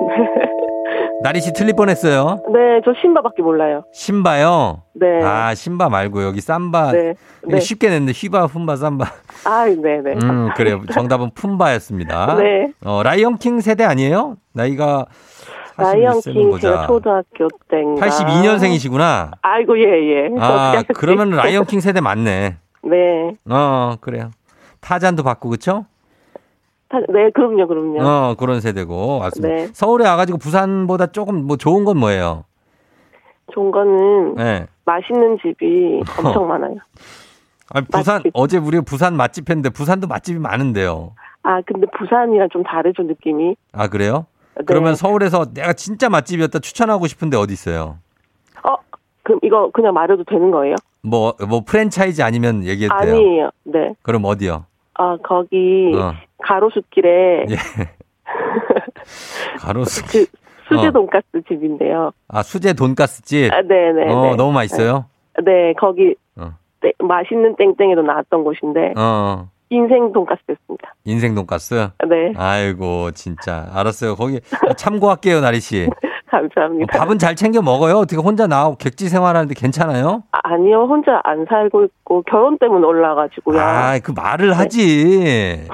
[1.22, 2.42] 나리 씨 틀릴 뻔했어요.
[2.52, 3.84] 네, 저 신바밖에 몰라요.
[3.92, 4.82] 신바요.
[4.94, 5.22] 네.
[5.22, 6.92] 아 신바 말고 여기 삼바.
[6.92, 7.14] 네.
[7.46, 7.60] 네.
[7.60, 9.04] 쉽게 냈는데 휘바, 품바, 삼바.
[9.44, 10.14] 아, 네 네.
[10.22, 10.80] 음 그래요.
[10.92, 12.36] 정답은 품바였습니다.
[12.36, 12.72] 네.
[12.84, 14.36] 어 라이언 킹 세대 아니에요?
[14.52, 15.06] 나이가
[15.76, 16.60] 라이언 41킹 보자.
[16.70, 18.06] 제가 초등학교 때인가.
[18.06, 19.30] 82년생이시구나.
[19.42, 20.28] 아이고, 예, 예.
[20.38, 21.46] 아 그러면 하셨지?
[21.46, 22.56] 라이언 킹 세대 맞네.
[22.82, 23.32] 네.
[23.48, 24.30] 어 그래요.
[24.80, 25.84] 타잔도 받고 그쵸?
[26.90, 28.02] 타- 네, 그럼요, 그럼요.
[28.02, 29.54] 어 그런 세대고 맞습니다.
[29.54, 29.68] 네.
[29.72, 32.44] 서울에 와가지고 부산보다 조금 뭐 좋은 건 뭐예요?
[33.52, 34.66] 좋은 거는 네.
[34.84, 36.76] 맛있는 집이 엄청 많아요.
[37.72, 38.30] 아니, 부산 맛집.
[38.34, 41.12] 어제 우리 부산 맛집 했는데 부산도 맛집이 많은데요.
[41.42, 43.54] 아, 근데 부산이랑 좀 다르죠, 느낌이.
[43.72, 44.26] 아 그래요?
[44.56, 44.64] 네.
[44.66, 47.98] 그러면 서울에서 내가 진짜 맛집이었다 추천하고 싶은데 어디 있어요?
[48.64, 48.74] 어,
[49.22, 50.74] 그럼 이거 그냥 말해도 되는 거예요?
[51.02, 53.14] 뭐뭐 프랜차이즈 아니면 얘기해도 돼요.
[53.14, 53.50] 아니에요.
[53.64, 53.94] 네.
[54.02, 54.66] 그럼 어디요?
[55.00, 56.12] 아, 거기 어.
[56.42, 57.56] 가로수길에 예.
[59.58, 60.02] 가로수.
[60.06, 60.26] 그
[60.68, 60.90] 수제 어.
[60.90, 62.12] 돈가스 집인데요.
[62.28, 63.50] 아 수제 돈가스 집.
[63.52, 64.12] 아, 네네.
[64.12, 65.06] 어 너무 맛있어요.
[65.42, 66.52] 네, 거기 어.
[66.82, 70.94] 땡- 맛있는 땡땡이도 나왔던 곳인데 어 인생 돈가스였습니다.
[71.04, 71.88] 인생 돈가스.
[72.08, 74.16] 네, 아이고 진짜 알았어요.
[74.16, 74.40] 거기
[74.76, 75.88] 참고할게요 나리 씨.
[76.30, 76.98] 어, 감사합니다.
[76.98, 77.96] 밥은 잘 챙겨 먹어요.
[77.96, 80.22] 어떻게 혼자 나오고 객지 생활하는데 괜찮아요?
[80.32, 83.60] 아, 아니요, 혼자 안 살고 있고 결혼 때문에 올라가지고요.
[83.60, 85.66] 아, 그 말을 하지.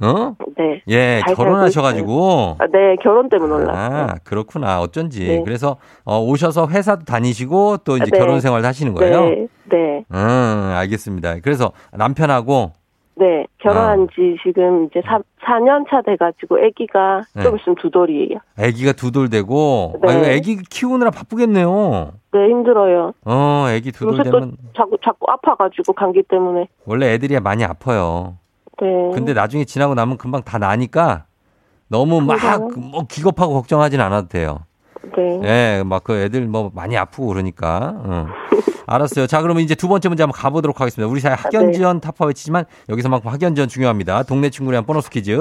[0.00, 0.36] 어?
[0.56, 0.80] 네.
[0.88, 2.56] 예, 결혼하셔가지고.
[2.60, 4.02] 아, 네, 결혼 때문에 올라왔어요.
[4.04, 4.80] 아, 그렇구나.
[4.80, 5.26] 어쩐지.
[5.26, 5.42] 네.
[5.44, 8.18] 그래서 어, 오셔서 회사도 다니시고 또 이제 아, 네.
[8.18, 9.24] 결혼 생활도 하시는 거예요?
[9.24, 11.40] 네, 네, 음, 알겠습니다.
[11.42, 12.72] 그래서 남편하고
[13.16, 13.44] 네.
[13.58, 14.06] 결혼한 아.
[14.14, 15.18] 지 지금 이제 4,
[15.48, 17.42] 4년 차 돼가지고 아기가 네.
[17.42, 18.38] 좀 있으면 두 돌이에요.
[18.58, 20.12] 아기가 두 돌 되고 네.
[20.12, 22.12] 아, 아기 키우느라 바쁘겠네요.
[22.32, 23.12] 네, 힘들어요.
[23.24, 26.68] 어, 아기 두돌 요새 또 되면 자꾸, 자꾸 아파가지고 감기 때문에.
[26.86, 28.36] 원래 애들이 많이 아파요.
[28.80, 28.86] 네.
[29.14, 31.24] 근데 나중에 지나고 나면 금방 다 나니까
[31.88, 32.36] 너무 막?
[32.76, 34.60] 뭐 기겁하고 걱정하진 않아도 돼요.
[35.16, 35.40] 네.
[35.78, 37.94] 예, 막 그 애들 뭐 많이 아프고 그러니까.
[37.96, 38.26] 어.
[38.86, 39.26] 알았어요.
[39.26, 41.10] 자, 그러면 이제 두 번째 문제 한번 가보도록 하겠습니다.
[41.10, 41.72] 우리 사회 학연 네.
[41.72, 44.22] 지원 타파 외치지만 여기서만큼 학연 지원 중요합니다.
[44.22, 45.36] 동네 친구를 위한 보너스 퀴즈.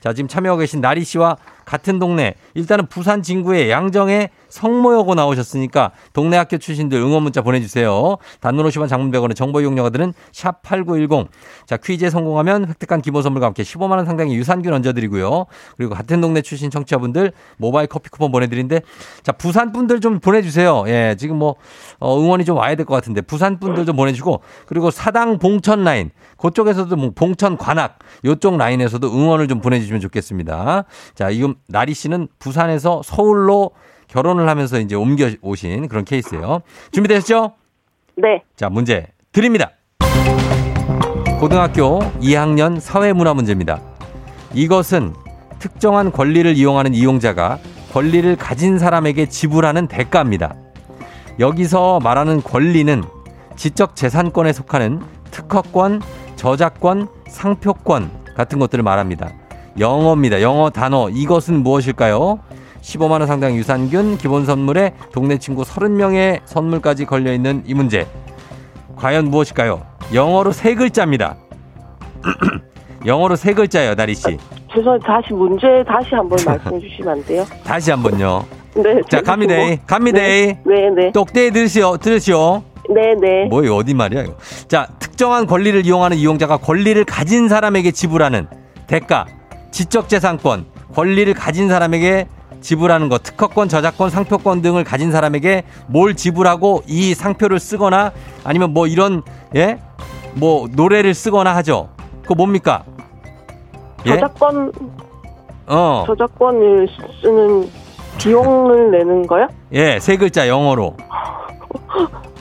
[0.00, 2.34] 자, 지금 참여하고 계신 나리 씨와 같은 동네.
[2.54, 8.18] 일단은 부산 진구의 양정에 성모여고 나오셨으니까 동네 학교 출신들 응원 문자 보내주세요.
[8.40, 11.28] 단문 50원 장문 100원의 정보 이용료가 드는 샵8910.
[11.66, 15.46] 자, 퀴즈에 성공하면 획득한 기본 선물과 함께 15만원 상당의 유산균 얹어드리고요.
[15.76, 18.82] 그리고 같은 동네 출신 청취자분들 모바일 커피 쿠폰 보내드리는데
[19.22, 20.84] 자, 부산 분들 좀 보내주세요.
[20.86, 21.56] 예, 지금 뭐,
[21.98, 26.10] 어, 응원이 좀 와야 될 것 같은데 부산 분들 좀 보내주고 그리고 사당 봉천 라인
[26.38, 30.84] 그쪽에서도 뭐 봉천 관악 요쪽 라인에서도 응원을 좀 보내주시면 좋겠습니다.
[31.14, 33.70] 자, 이금 나리 씨는 부산에서 서울로
[34.08, 36.60] 결혼을 하면서 이제 옮겨 오신 그런 케이스예요.
[36.92, 37.52] 준비되셨죠?
[38.16, 38.42] 네.
[38.56, 39.70] 자, 문제 드립니다.
[41.40, 43.80] 고등학교 2학년 사회문화 문제입니다.
[44.54, 45.14] 이것은
[45.58, 47.58] 특정한 권리를 이용하는 이용자가
[47.92, 50.54] 권리를 가진 사람에게 지불하는 대가입니다.
[51.38, 53.02] 여기서 말하는 권리는
[53.56, 56.00] 지적 재산권에 속하는 특허권,
[56.36, 59.30] 저작권, 상표권 같은 것들을 말합니다.
[59.78, 60.42] 영어입니다.
[60.42, 61.08] 영어 단어.
[61.10, 62.38] 이것은 무엇일까요?
[62.80, 68.06] 15만원 상당 유산균, 기본 선물에 동네 친구 30명의 선물까지 걸려있는 이 문제.
[68.96, 69.82] 과연 무엇일까요?
[70.12, 71.36] 영어로 세 글자입니다.
[73.06, 74.38] 영어로 세 글자예요, 나리씨.
[74.72, 74.98] 죄송해요.
[75.00, 77.44] 다시 문제 다시 한번 말씀해 주시면 안 돼요?
[77.64, 78.44] 다시 한번요.
[78.74, 79.00] 네.
[79.08, 79.54] 자, 갑니다.
[79.86, 80.18] 갑니다.
[80.18, 81.12] 네, 네.
[81.12, 81.96] 똑대 들으시오.
[81.96, 82.62] 들으시오.
[82.90, 83.44] 네, 네.
[83.46, 83.76] 뭐예요?
[83.76, 84.34] 어디 말이야, 이거.
[84.68, 88.46] 자, 특정한 권리를 이용하는 이용자가 권리를 가진 사람에게 지불하는
[88.86, 89.26] 대가,
[89.70, 92.26] 지적재산권, 권리를 가진 사람에게
[92.60, 98.86] 지불하는 것, 특허권, 저작권, 상표권 등을 가진 사람에게 뭘 지불하고 이 상표를 쓰거나 아니면 뭐
[98.86, 99.22] 이런,
[99.54, 99.78] 예?
[100.34, 101.90] 뭐 노래를 쓰거나 하죠.
[102.22, 102.84] 그거 뭡니까?
[104.06, 104.10] 예?
[104.14, 104.72] 저작권
[105.66, 106.88] 어, 저작권을
[107.22, 107.70] 쓰는
[108.18, 109.48] 비용을 내는 거요?
[109.72, 110.96] 예, 세 글자 영어로.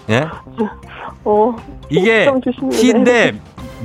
[0.10, 0.28] 예?
[1.26, 1.56] 어.
[1.90, 2.32] 이게
[2.72, 3.34] 티인데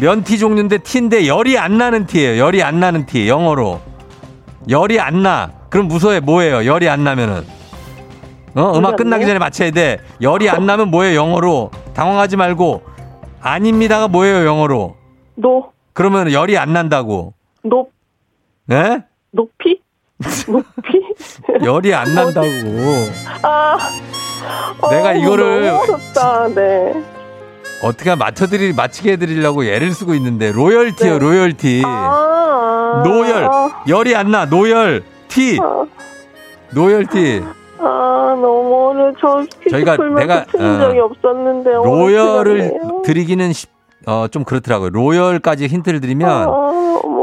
[0.01, 2.39] 면티 종류인데 티인데 열이 안 나는 티예요.
[2.43, 3.81] 열이 안 나는 티 영어로
[4.69, 5.53] 열이 안 나.
[5.71, 6.21] 그럼 무서워요.
[6.21, 6.65] 뭐예요?
[6.65, 7.43] 열이 안 나면은
[8.55, 9.27] 어 음악 안 끝나기?
[9.27, 9.99] 전에 맞춰야 돼.
[10.23, 11.17] 열이 안 나면 뭐예요?
[11.17, 12.83] 영어로 당황하지 말고
[13.41, 14.47] 아닙니다가 뭐예요?
[14.47, 14.97] 영어로
[15.35, 17.35] 노 그러면 열이 안 난다고.
[17.63, 17.93] 높
[18.71, 19.01] 예?
[19.31, 19.81] 높이
[20.49, 21.01] 높이
[21.65, 22.47] 열이 안 난다고.
[23.43, 23.79] 아
[24.91, 26.49] 내가 어, 이거를 어렵다.
[26.55, 27.05] 네.
[27.83, 31.19] 어떻게 맞춰드리 맞히게 해드리려고 예를 쓰고 있는데 로열티요 네.
[31.19, 31.83] 로열티.
[31.87, 35.59] 아, 노열 아, 열이 안 나 노열 티
[36.73, 37.43] 노열티
[37.79, 39.13] 아 너무 어려.
[39.21, 42.73] 저 저희가 내가, 어, 적이 없었는데 로열을.
[43.05, 43.71] 드리기는 쉽-
[44.07, 44.91] 어, 좀 그렇더라고요.
[44.91, 46.73] 로열까지 힌트를 드리면 아, 뭐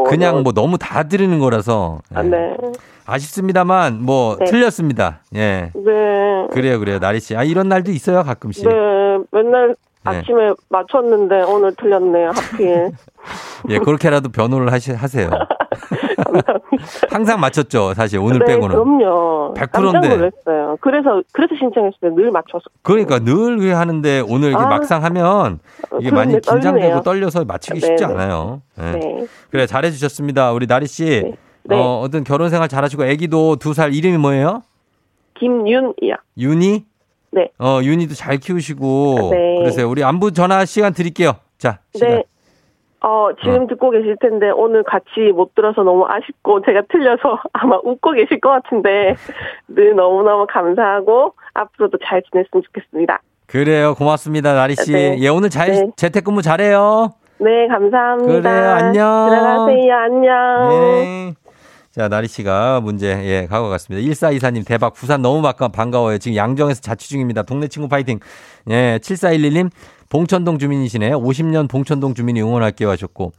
[0.10, 2.28] 그냥 뭐 너무 다 드리는 거라서 아, 예.
[2.28, 2.58] 네.
[3.06, 4.46] 아쉽습니다만 뭐 네.
[4.46, 5.22] 틀렸습니다.
[5.36, 5.72] 예.
[5.74, 6.48] 네.
[6.52, 7.00] 그래요, 그래요.
[7.00, 7.36] 나리 씨.
[7.36, 8.68] 아, 이런 날도 있어요, 가끔씩.
[8.68, 8.74] 네.
[9.32, 9.76] 맨날 네.
[10.06, 12.30] 아침에 맞췄는데 오늘 틀렸네요.
[12.36, 12.92] 하필.
[13.70, 15.30] 예, 그렇게라도 변호를 하시, 하세요.
[17.10, 18.76] 항상 맞췄죠, 사실 오늘 네, 빼고는.
[18.76, 19.54] 그럼요.
[19.56, 20.10] 100% 깜짝 인데.
[20.16, 20.78] 놀랐어요.
[20.82, 22.16] 그래서 그래서 신청했어요.
[22.16, 22.64] 늘 맞춰서.
[22.84, 24.68] 그러니까 늘 왜 하는데 오늘 이게 아.
[24.68, 25.60] 막상 하면
[26.00, 27.02] 이게 많이 긴장되고 떨리네요.
[27.02, 28.14] 떨려서 맞히기 네, 쉽지 네.
[28.14, 28.62] 않아요.
[28.80, 28.92] 예.
[28.92, 29.28] 네.
[29.50, 30.52] 그래 잘해 주셨습니다.
[30.52, 31.06] 우리 나리 씨.
[31.24, 31.34] 네.
[31.64, 31.76] 네.
[31.76, 34.62] 어, 어떤 결혼 생활 잘하시고 아기도 두 살 이름이 뭐예요?
[35.40, 36.18] 김윤이야.
[36.38, 36.86] 윤희?
[37.36, 37.50] 네.
[37.60, 39.56] 어, 윤희도 잘 키우시고 네.
[39.58, 39.90] 그러세요.
[39.90, 41.34] 우리 안부 전화 시간 드릴게요.
[41.58, 42.10] 자, 시간.
[42.10, 42.24] 네.
[43.02, 48.14] 어, 지금 듣고 계실 텐데 오늘 같이 못 들어서 너무 아쉽고 제가 틀려서 아마 웃고
[48.14, 49.16] 계실 것 같은데
[49.68, 53.22] 늘 너무너무 감사하고 앞으로도 잘 지냈으면 좋겠습니다.
[53.48, 53.94] 그래요.
[53.96, 54.54] 고맙습니다.
[54.54, 54.94] 나리 씨.
[54.94, 55.18] 네.
[55.20, 55.88] 예, 오늘 잘 네.
[55.98, 57.10] 재택근무 잘해요.
[57.38, 58.42] 네, 감사합니다.
[58.42, 59.30] 그래요, 안녕.
[59.30, 59.94] 들어가세요.
[59.94, 60.70] 안녕.
[60.70, 61.34] 네.
[61.96, 64.06] 자, 나리 씨가 문제, 예, 가고 갔습니다.
[64.06, 64.94] 1424님, 대박.
[64.94, 66.18] 부산 너무 반가, 반가워요.
[66.18, 67.44] 지금 양정에서 자취 중입니다.
[67.44, 68.20] 동네 친구 파이팅.
[68.70, 69.70] 예, 7411님,
[70.10, 71.12] 봉천동 주민이시네.
[71.12, 73.32] 50년 봉천동 주민이 응원할게요 하셨고.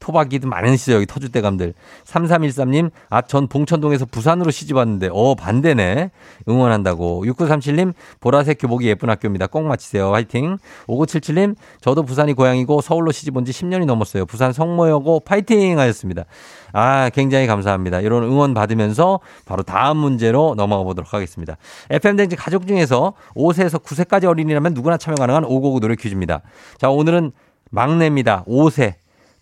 [0.00, 1.74] 토박이도 많으시죠, 여기 터줏대감들.
[2.04, 6.10] 3313님, 아, 전 봉천동에서 부산으로 시집 왔는데, 어, 반대네.
[6.48, 7.24] 응원한다고.
[7.26, 9.48] 6937님, 보라색 교복이 예쁜 학교입니다.
[9.48, 10.12] 꼭 맞히세요.
[10.12, 10.58] 화이팅.
[10.86, 14.26] 5977님, 저도 부산이 고향이고 서울로 시집 온 지 10년이 넘었어요.
[14.26, 16.24] 부산 성모여고 파이팅 하셨습니다.
[16.72, 18.00] 아, 굉장히 감사합니다.
[18.00, 21.56] 이런 응원 받으면서 바로 다음 문제로 넘어가 보도록 하겠습니다.
[21.90, 26.42] FM댕지 가족 중에서 5세에서 9세까지 어린이라면 누구나 참여 가능한 5고구 노래 퀴즈입니다.
[26.78, 27.32] 자, 오늘은
[27.70, 28.44] 막내입니다.
[28.46, 28.94] 5세.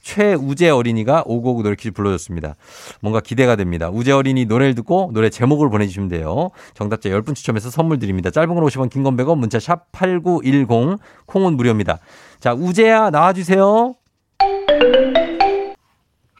[0.07, 2.55] 최우재 어린이가 5고구 노래 퀴즈 불러줬습니다.
[3.01, 3.91] 뭔가 기대가 됩니다.
[3.93, 6.51] 우재 어린이 노래를 듣고 노래 제목을 보내주시면 돼요.
[6.75, 8.31] 정답자 10분 추첨해서 선물 드립니다.
[8.31, 11.99] 짧은 건 50원, 긴 건 100원, 문자 샵 8910, 콩은 무료입니다.
[12.39, 13.97] 자, 우재야 나와주세요.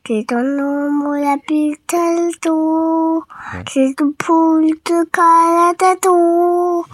[0.05, 3.65] 그도 너무야 비탈도 네.
[3.67, 6.85] 그도 풀도 가라다도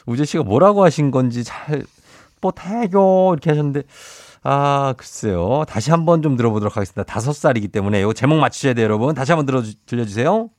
[0.06, 1.84] 우재 씨가 뭐라고 하신 건지 잘,
[2.42, 3.32] 못해요.
[3.34, 3.84] 이렇게 하셨는데,
[4.44, 5.64] 아, 글쎄요.
[5.68, 7.04] 다시 한번 좀 들어보도록 하겠습니다.
[7.04, 9.16] 다섯 살이기 때문에 요 제목 맞추셔야 돼요, 여러분.
[9.16, 10.50] 다시 한번 들어, 들려주세요.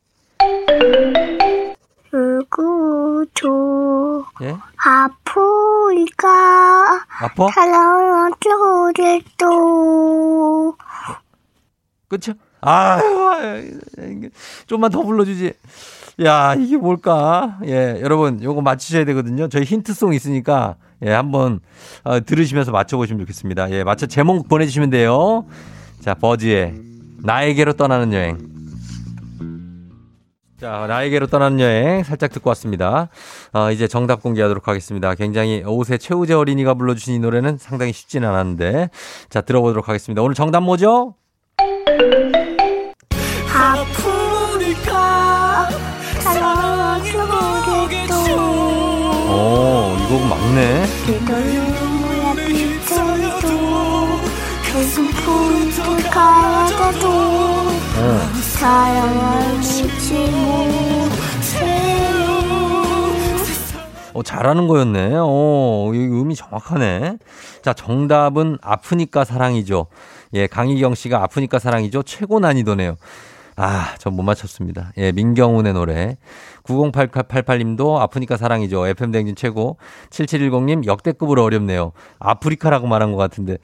[2.12, 4.54] 누구도 예?
[4.76, 6.28] 아프니까
[7.20, 7.48] 아파?
[7.48, 10.76] 사랑을 또
[12.08, 12.34] 그쵸?
[12.62, 13.00] 아,
[14.66, 15.52] 좀만 더 불러주지.
[16.24, 17.58] 야, 이게 뭘까?
[17.66, 19.48] 예, 여러분, 요거 맞추셔야 되거든요.
[19.48, 21.60] 저희 힌트송 있으니까, 예, 한번,
[22.04, 23.70] 어, 들으시면서 맞춰보시면 좋겠습니다.
[23.72, 25.46] 예, 맞춰, 제목 보내주시면 돼요.
[26.00, 26.74] 자, 버즈의
[27.24, 28.38] 나에게로 떠나는 여행.
[30.60, 33.08] 자, 나에게로 떠나는 여행 살짝 듣고 왔습니다.
[33.52, 35.16] 어, 이제 정답 공개하도록 하겠습니다.
[35.16, 38.90] 굉장히 5세 최우재 어린이가 불러주신 이 노래는 상당히 쉽진 않았는데.
[39.28, 40.22] 자, 들어보도록 하겠습니다.
[40.22, 41.16] 오늘 정답 뭐죠?
[43.62, 44.90] 아프니까
[46.18, 47.12] 사랑을
[48.08, 48.16] 또
[49.28, 50.86] 오, 이 곡은 맞네.
[57.94, 58.20] 어.
[58.58, 61.82] 사랑을 묻지 못해요
[64.14, 65.14] 어, 잘하는 거였네.
[65.16, 67.16] 어, 이 음이 정확하네.
[67.62, 69.86] 자, 정답은 아프니까 사랑이죠.
[70.34, 72.02] 예, 강희경 씨가 아프니까 사랑이죠.
[72.02, 72.96] 최고 난이도네요.
[73.56, 74.92] 아, 전 못 맞췄습니다.
[74.96, 76.16] 예, 민경훈의 노래.
[76.64, 78.86] 9088님도 아프니까 사랑이죠.
[78.86, 79.76] FM댕진 최고.
[80.10, 81.92] 7710님 역대급으로 어렵네요.
[82.18, 83.58] 아프리카라고 말한 것 같은데.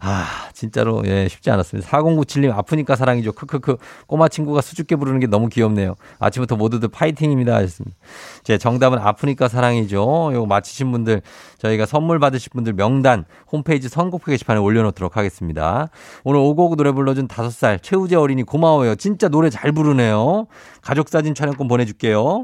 [0.00, 1.88] 아, 진짜로, 예, 쉽지 않았습니다.
[1.88, 3.32] 4097님 아프니까 사랑이죠.
[3.32, 3.76] 크크크.
[4.06, 5.94] 꼬마 친구가 수줍게 부르는 게 너무 귀엽네요.
[6.18, 7.54] 아침부터 모두들 파이팅입니다.
[7.54, 7.96] 하셨습니다.
[8.42, 10.30] 제 정답은 아프니까 사랑이죠.
[10.32, 11.22] 요거 맞히신 분들,
[11.58, 15.88] 저희가 선물 받으실 분들 명단 홈페이지 선곡표 게시판에 올려놓도록 하겠습니다.
[16.24, 18.94] 오늘 오고오고 노래 불러준 5살 최우재 어린이 고마워요.
[18.94, 20.46] 진짜 노래 잘 부르네요.
[20.82, 22.39] 가족사진 촬영권 보내줄게요.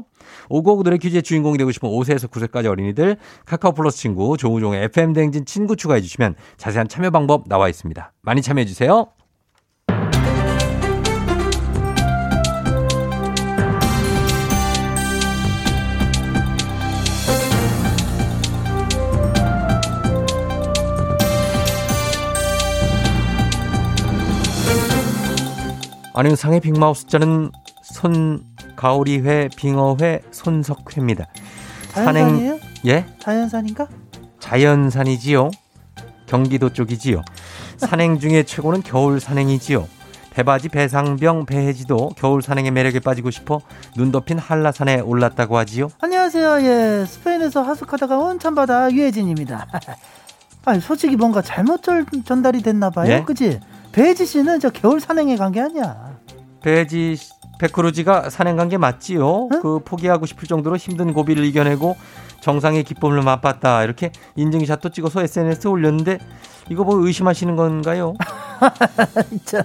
[0.49, 5.45] 오고오고 노래 퀴즈의 주인공이 되고 싶은 5세에서 9세까지 어린이들 카카오 플러스 친구 조우종의 FM 댕진
[5.45, 8.13] 친구 추가해 주시면 자세한 참여 방법 나와 있습니다.
[8.21, 9.07] 많이 참여해 주세요.
[26.17, 27.51] 안윤상의 빅마우스 자는
[27.83, 28.43] 손
[28.77, 31.25] 가오리회, 빙어회, 손석회입니다.
[31.93, 32.59] 자연산이에요?
[32.85, 33.05] 예?
[33.19, 33.87] 자연산인가?
[34.39, 35.51] 자연산이지요.
[36.27, 37.21] 경기도 쪽이지요.
[37.77, 39.87] 산행 중에 최고는 겨울 산행이지요.
[40.31, 43.59] 배바지 배상병 배해지도 겨울 산행의 매력에 빠지고 싶어
[43.95, 45.89] 눈 덮인 한라산에 올랐다고 하지요.
[45.99, 46.61] 안녕하세요.
[46.61, 49.67] 예, 스페인에서 하숙하다가 온 참바다 유혜진입니다.
[50.65, 53.11] 아니, 솔직히 뭔가 잘못 전, 전달이 됐나 봐요.
[53.11, 53.23] 예?
[53.23, 53.59] 그지?
[53.91, 56.17] 배지 씨는 저 겨울 산행에 간 게 아니야.
[56.61, 57.17] 배지
[57.59, 59.47] 백크루지가 산행 간 게 맞지요.
[59.51, 59.61] 응?
[59.61, 61.95] 그 포기하고 싶을 정도로 힘든 고비를 이겨내고
[62.41, 63.83] 정상의 기쁨을 맛봤다.
[63.83, 66.19] 이렇게 인증샷도 찍어서 SNS에 올렸는데
[66.69, 68.13] 이거 뭐 의심하시는 건가요?
[69.45, 69.63] 참.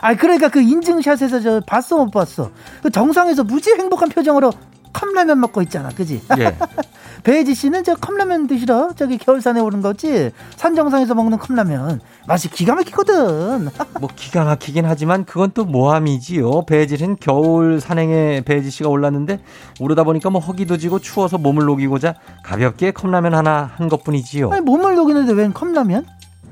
[0.00, 2.50] 아, 그러니까 그 인증샷에서 저 봤어 못 봤어.
[2.82, 4.52] 그 정상에서 무지 행복한 표정으로
[4.92, 5.88] 컵라면 먹고 있잖아.
[5.88, 6.20] 그지?
[6.38, 6.54] 예.
[7.24, 10.30] 배지 씨는 저 컵라면 드시러 저기 겨울산에 오는 거지.
[10.56, 13.70] 산 정상에서 먹는 컵라면 맛이 기가 막히거든.
[13.98, 16.66] 뭐 기가 막히긴 하지만 그건 또 모함이지요.
[16.66, 19.40] 배지는 겨울 산행에 배지 씨가 올랐는데
[19.80, 24.50] 오르다 보니까 뭐 허기도 지고 추워서 몸을 녹이고자 가볍게 컵라면 하나 한 것뿐이지요.
[24.50, 26.04] 아니 몸을 녹이는데 웬 컵라면?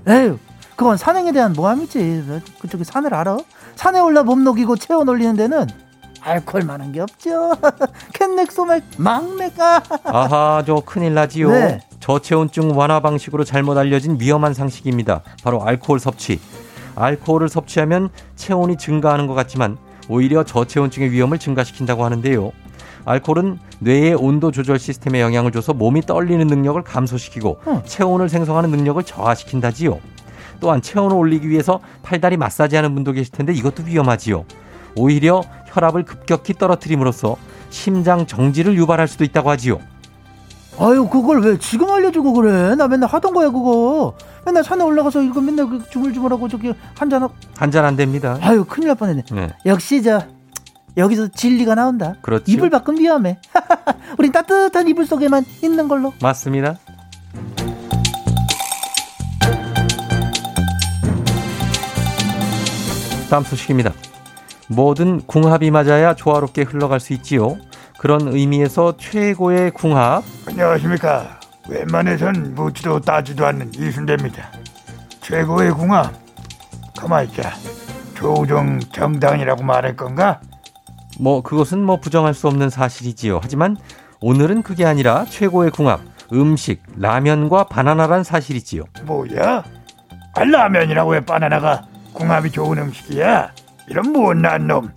[0.08, 0.38] 에휴,
[0.74, 2.42] 그건 산행에 대한 모함이지.
[2.60, 3.36] 그쪽에 산을 알아?
[3.76, 5.66] 산에 올라 몸 녹이고 체온 올리는 데는
[6.24, 7.52] 알코올 많은 게 없죠.
[8.12, 9.82] 캔맥 소맥 막맥아.
[10.04, 11.50] 아하, 저 큰일 나지요.
[11.50, 11.80] 네.
[12.00, 15.22] 저체온증 완화 방식으로 잘못 알려진 위험한 상식입니다.
[15.42, 16.40] 바로 알코올 섭취.
[16.94, 22.52] 알코올을 섭취하면 체온이 증가하는 것 같지만 오히려 저체온증의 위험을 증가시킨다고 하는데요.
[23.04, 27.82] 알코올은 뇌의 온도 조절 시스템에 영향을 줘서 몸이 떨리는 능력을 감소시키고 어.
[27.84, 29.98] 체온을 생성하는 능력을 저하시킨다지요.
[30.60, 34.44] 또한 체온을 올리기 위해서 팔다리 마사지하는 분도 계실 텐데 이것도 위험하지요.
[34.94, 37.36] 오히려 혈압을 급격히 떨어뜨림으로써
[37.70, 39.80] 심장 정지를 유발할 수도 있다고 하지요.
[40.78, 42.74] 아유, 그걸 왜 지금 알려주고 그래?
[42.74, 44.14] 나 맨날 하던 거야, 그거.
[44.44, 47.34] 맨날 산에 올라가서 이거 맨날 그 주물주물하고 저기 한잔 하고.
[47.56, 48.38] 한잔 안 됩니다.
[48.40, 49.24] 아유, 큰일 날 뻔했네.
[49.32, 50.22] 네, 역시 저
[50.96, 52.14] 여기서 진리가 나온다.
[52.22, 52.44] 그렇죠.
[52.46, 53.38] 이불 밖은 위험해.
[54.18, 56.12] 우린 따뜻한 이불 속에만 있는 걸로.
[56.20, 56.76] 맞습니다.
[63.30, 63.92] 다음 소식입니다.
[64.74, 67.56] 모든 궁합이 맞아야 조화롭게 흘러갈 수 있지요.
[67.98, 71.40] 그런 의미에서 최고의 궁합 안녕하십니까.
[71.68, 74.50] 웬만해선 묻지도 따지도 않는 이순대입니다.
[75.20, 76.12] 최고의 궁합.
[76.98, 77.52] 가만히 있자.
[78.14, 80.40] 조우종 정당이라고 말할 건가?
[81.20, 83.40] 뭐 그것은 뭐 부정할 수 없는 사실이지요.
[83.42, 83.76] 하지만
[84.20, 86.00] 오늘은 그게 아니라 최고의 궁합
[86.32, 88.84] 음식 라면과 바나나란 사실이지요.
[89.04, 89.62] 뭐야?
[90.34, 91.82] 아, 라면이라고 왜 바나나가
[92.14, 93.52] 궁합이 좋은 음식이야?
[93.88, 94.90] 이런 못난 놈.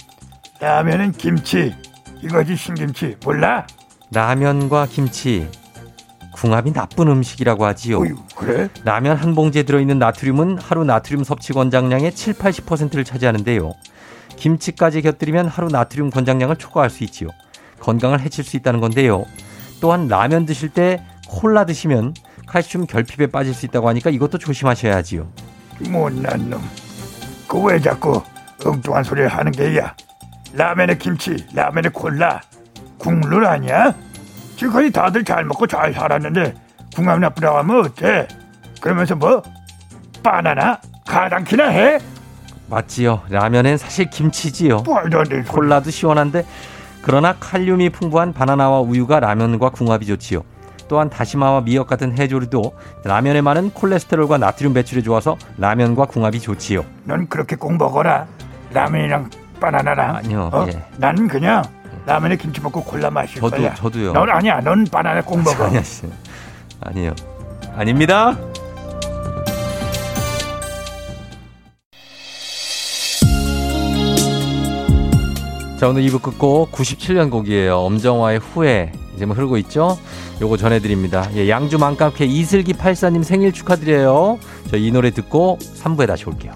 [0.59, 1.73] 라면은 김치.
[2.21, 3.17] 이거지 신김치.
[3.23, 3.65] 몰라?
[4.11, 5.49] 라면과 김치
[6.33, 7.99] 궁합이 나쁜 음식이라고 하지요.
[7.99, 8.69] 어휴, 그래?
[8.83, 13.73] 라면 한 봉지에 들어있는 나트륨은 하루 나트륨 섭취 권장량의 7, 80%를 차지하는데요.
[14.35, 17.29] 김치까지 곁들이면 하루 나트륨 권장량을 초과할 수 있지요.
[17.79, 19.25] 건강을 해칠 수 있다는 건데요.
[19.79, 22.13] 또한 라면 드실 때 콜라 드시면
[22.47, 25.27] 칼슘 결핍에 빠질 수 있다고 하니까 이것도 조심하셔야 하지요.
[25.89, 26.61] 못난 놈.
[27.47, 28.21] 그 왜 자꾸
[28.65, 29.95] 엉뚱한 소리를 하는 게야?
[30.53, 32.41] 라면에 김치, 라면에 콜라,
[32.97, 33.93] 국물 아니야?
[34.55, 36.53] 지금까지 다들 잘 먹고 잘 살았는데
[36.95, 38.27] 궁합 나쁘다고 하면 어때?
[38.81, 39.43] 그러면서 뭐
[40.23, 41.99] 바나나 가당키나 해?
[42.67, 43.21] 맞지요.
[43.29, 44.83] 라면엔 사실 김치지요.
[44.87, 45.55] 말도 안 되는 소리.
[45.55, 46.45] 콜라도 시원한데
[47.01, 50.41] 그러나 칼륨이 풍부한 바나나와 우유가 라면과 궁합이 좋지요.
[50.87, 56.85] 또한 다시마와 미역 같은 해조류도 라면에 많은 콜레스테롤과 나트륨 배출에 좋아서 라면과 궁합이 좋지요.
[57.03, 58.27] 넌 그렇게 꼭 먹어라.
[58.75, 60.17] 라면이랑 바나나랑.
[60.17, 60.65] 아니요, 어?
[60.67, 60.83] 예.
[60.97, 61.63] 난 그냥
[62.05, 63.73] 라면에 김치 먹고 콜라 마실 저도 거야.
[63.73, 64.11] 저도요.
[64.13, 64.59] 넌 아니야.
[64.59, 65.65] 넌 바나나 꼭 먹어.
[65.65, 66.03] 아니야, 씨.
[66.81, 67.15] 아니에요.
[67.75, 68.35] 아닙니다.
[75.79, 77.77] 자, 오늘 2부 끝곡 97년 곡이에요.
[77.79, 78.91] 엄정화의 후회.
[79.15, 79.97] 이제 뭐 흐르고 있죠?
[80.41, 81.29] 요거 전해드립니다.
[81.35, 84.39] 예, 양주 맘카페 이슬기 84님 생일 축하드려요.
[84.69, 86.51] 저 이 노래 듣고 3부에 다시 올게요.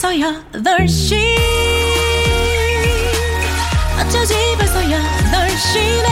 [0.00, 1.16] 벌써 8시
[3.98, 6.06] 어쩌지 벌써 8시네.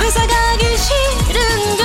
[0.00, 1.84] 회사 가기 싫은걸.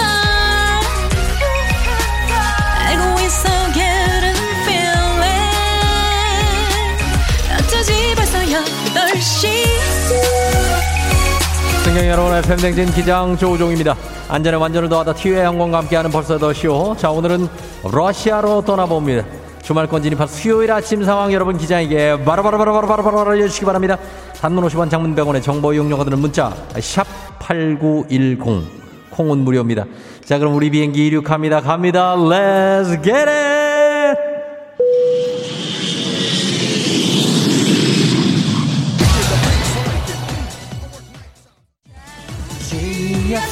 [2.87, 5.27] 알고 있어 getting feeling
[7.59, 9.67] 어쩌지 벌써 8시
[11.83, 13.97] 승경 여러분 의 팬댕진 기장 조우종입니다.
[14.33, 16.95] 안전에 완전을 더하다 티웨이 항공과 함께하는 벌써 더 쇼.
[16.97, 17.47] 자 오늘은
[17.83, 19.23] 러시아로 떠나봅니다.
[19.61, 23.95] 주말권 진입한 수요일 아침 상황 여러분 기장에게 바로바로바로바로바로 알려주시기 바랍니다.
[24.41, 27.05] 단문 50원 장문 100원의 정보 이용료가 드는 문자 샵
[27.37, 28.39] 8910
[29.11, 29.85] 콩은 무료입니다.
[30.25, 31.61] 자 그럼 우리 비행기 이륙합니다.
[31.61, 32.15] 갑니다.
[32.15, 33.62] Let's get it!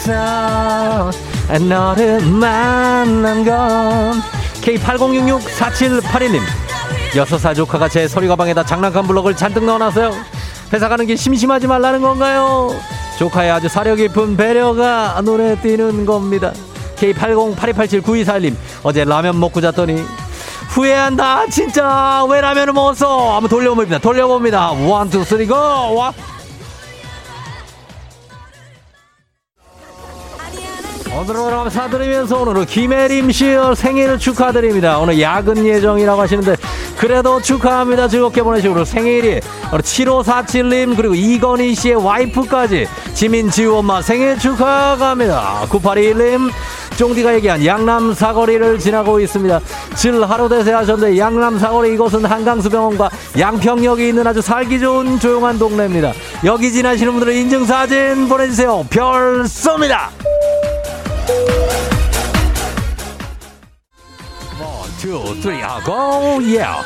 [0.01, 1.11] 지었어
[1.67, 4.21] 너를 만난 건
[4.61, 6.39] K80664781님.
[7.15, 10.13] 여섯 살 조카가 제 서류 가방에다 장난감 블록을 잔뜩 넣어놨어요.
[10.73, 12.69] 회사 가는 길 심심하지 말라는 건가요?
[13.17, 16.53] 조카의 아주 사려 깊은 배려가 눈에 띄는 겁니다.
[16.97, 20.03] K8082879241님 어제 라면 먹고 잤더니
[20.69, 22.25] 후회한다 진짜.
[22.29, 23.33] 왜 라면을 먹었어?
[23.35, 23.99] 한번 돌려봅니다.
[23.99, 24.71] 돌려봅니다.
[24.71, 25.55] one two three go!
[25.55, 26.13] 와.
[31.21, 34.97] 오늘은 그럼 사드리면서 오늘은 김혜림 씨 생일을 축하드립니다.
[34.97, 36.55] 오늘 야근 예정이라고 하시는데
[36.97, 38.07] 그래도 축하합니다.
[38.07, 39.39] 즐겁게 보내시고 생일이
[39.71, 45.67] 오늘 7547님 그리고 이건희 씨의 와이프까지 지민 지우 엄마 생일 축하합니다.
[45.69, 46.49] 9821님
[46.97, 49.59] 쫑디가 얘기한 양남 사거리를 지나고 있습니다.
[49.95, 56.13] 질 하루 대세 하셨는데 양남 사거리 이곳은 한강수병원과 양평역이 있는 아주 살기 좋은 조용한 동네입니다.
[56.45, 58.87] 여기 지나시는 분들은 인증사진 보내주세요.
[58.89, 60.09] 별 쏩니다.
[65.01, 66.85] Two, three, 아, go, yeah.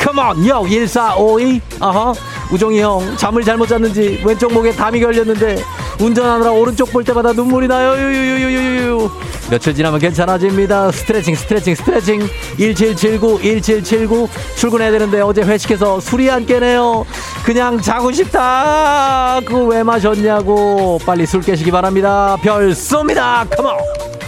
[0.00, 1.60] Come on, 요, 1452.
[1.78, 2.14] 아하.
[2.50, 5.62] 우종이 형, 잠을 잘못 잤는지 왼쪽 목에 담이 걸렸는데
[6.00, 7.92] 운전하느라 오른쪽 볼 때마다 눈물이 나요.
[7.92, 9.10] 유유유유유유.
[9.50, 10.90] 며칠 지나면 괜찮아집니다.
[10.90, 12.20] 스트레칭, 스트레칭, 스트레칭.
[12.56, 14.28] 1779, 1779.
[14.56, 17.04] 출근해야 되는데 어제 회식해서 술이 안 깨네요.
[17.44, 19.40] 그냥 자고 싶다.
[19.44, 20.98] 그거 왜 마셨냐고.
[21.04, 22.38] 빨리 술 깨시기 바랍니다.
[22.42, 23.46] 별 쏩니다.
[23.60, 24.19] On.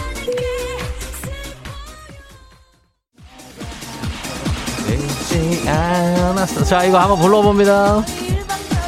[5.67, 6.63] 않았어.
[6.63, 8.03] 자, 이거 한번 불러봅니다.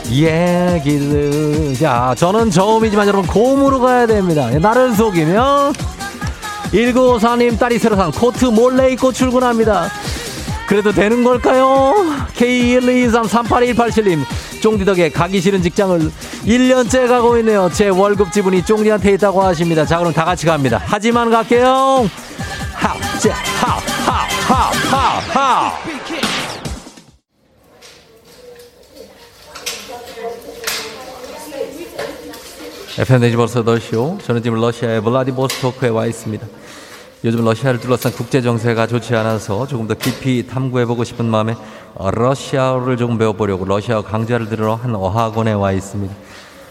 [0.10, 1.76] 얘기를.
[1.80, 4.50] 자, 저는 저음이지만 여러분 고음으로 가야 됩니다.
[4.60, 5.74] 나를 속이면
[6.72, 9.90] 1954님 딸이 새로 산 코트 몰래 입고 출근합니다.
[10.68, 11.94] 그래도 되는 걸까요?
[12.36, 14.24] K123381877님
[14.62, 16.12] 쫑디 덕에 가기 싫은 직장을
[16.46, 17.70] 1년째 가고 있네요.
[17.72, 19.86] 제 월급 지분이 쫑디한테 있다고 하십니다.
[19.86, 20.82] 자, 그럼 다 같이 갑니다.
[20.84, 22.10] 하지만 갈게요.
[22.74, 25.72] 하우, 자, 하우, 하우, 하우, 하우, 하
[32.98, 33.02] 우.
[33.02, 34.18] FM 네이버스 더쇼.
[34.24, 36.46] 저는 지금 러시아의 블라디보스토크에 와 있습니다.
[37.24, 41.56] 요즘 러시아를 둘러싼 국제 정세가 좋지 않아서 조금 더 깊이 탐구해보고 싶은 마음에
[41.98, 46.14] 러시아어를 조금 배워보려고 러시아어 강좌를 들으러 한 어학원에 와 있습니다.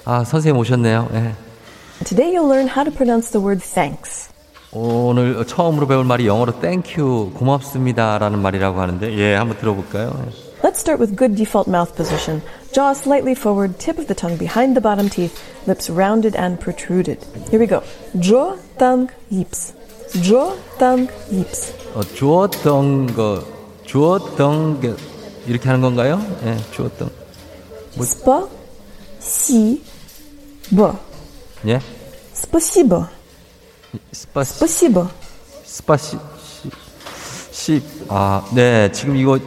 [0.04, 1.08] 아 선생님 오셨네요.
[1.14, 1.34] 예.
[2.04, 4.28] Today you'll learn how to pronounce the word thanks.
[4.72, 10.12] 오늘 처음으로 배울 말이 영어로 thank you 고맙습니다라는 말이라고 하는데 예 한번 들어볼까요?
[10.64, 12.40] Let's start with good default mouth position.
[12.72, 15.36] Jaw slightly forward, tip of the tongue behind the bottom teeth,
[15.66, 17.18] lips rounded and protruded.
[17.50, 17.82] Here we go.
[18.18, 19.74] Jaw, tongue, yips.
[20.22, 21.74] Jaw, tongue, yips.
[21.94, 23.44] 어, 주어 던거,
[23.84, 24.94] 주어 던게
[25.46, 26.18] 이렇게 하는 건가요?
[26.46, 27.10] 예, 주었던.
[27.96, 28.06] 뭐...
[28.06, 28.48] спасибо.
[29.20, 29.82] 시,
[30.74, 30.98] 버.
[31.66, 31.78] 예?
[32.32, 33.06] 스파시버.
[34.12, 35.10] 스파, 스파시버.
[37.52, 39.38] 시, 아, 네, 지금 이거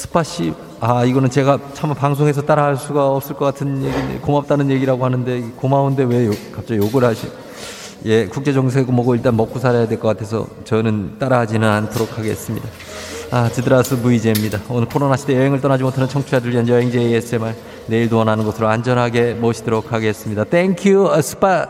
[0.00, 5.42] спаси 아, 이거는 제가 참 방송에서 따라할 수가 없을 것 같은 얘기인데 고맙다는 얘기라고 하는데
[5.56, 7.30] 고마운데 왜 요- 갑자기 욕을 하시?
[8.06, 12.66] 예, 국제 정세고 뭐고 일단 먹고 살아야 될 것 같아서 저는 따라하지는 않도록 하겠습니다.
[13.30, 14.60] 아, здравствуйте입니다.
[14.70, 17.54] 오늘 코로나 시대 여행을 떠나지 못하는 청취자들 위한 여행제 ASMR.
[17.88, 20.44] 내일도 원하는 곳으로 안전하게 모시도록 하겠습니다.
[20.44, 21.66] thank you, спа.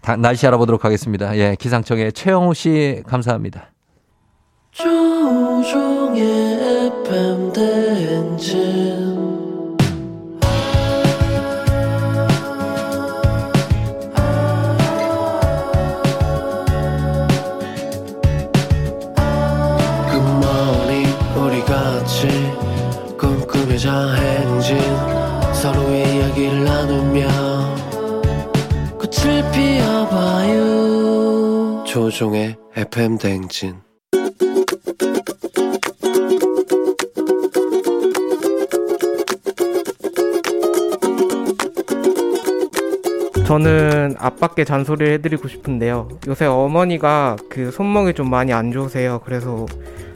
[0.00, 1.36] 다- 날씨 알아보도록 하겠습니다.
[1.36, 3.70] 예, 기상청의 최영우 씨, 감사합니다.
[4.72, 6.22] 조종의
[7.04, 9.10] FM 대행진.
[21.66, 22.26] 같이
[23.16, 24.76] 꿈꾸며자 행진.
[25.52, 27.28] 서로의 이야기를 나누며
[28.98, 30.64] 꽃을 피워봐요.
[31.86, 33.80] 조종의 FM 대행진
[43.50, 46.06] 저는 아빠께 잔소리를 해드리고 싶은데요.
[46.28, 49.20] 요새 어머니가 그 손목이 좀 많이 안 좋으세요.
[49.24, 49.66] 그래서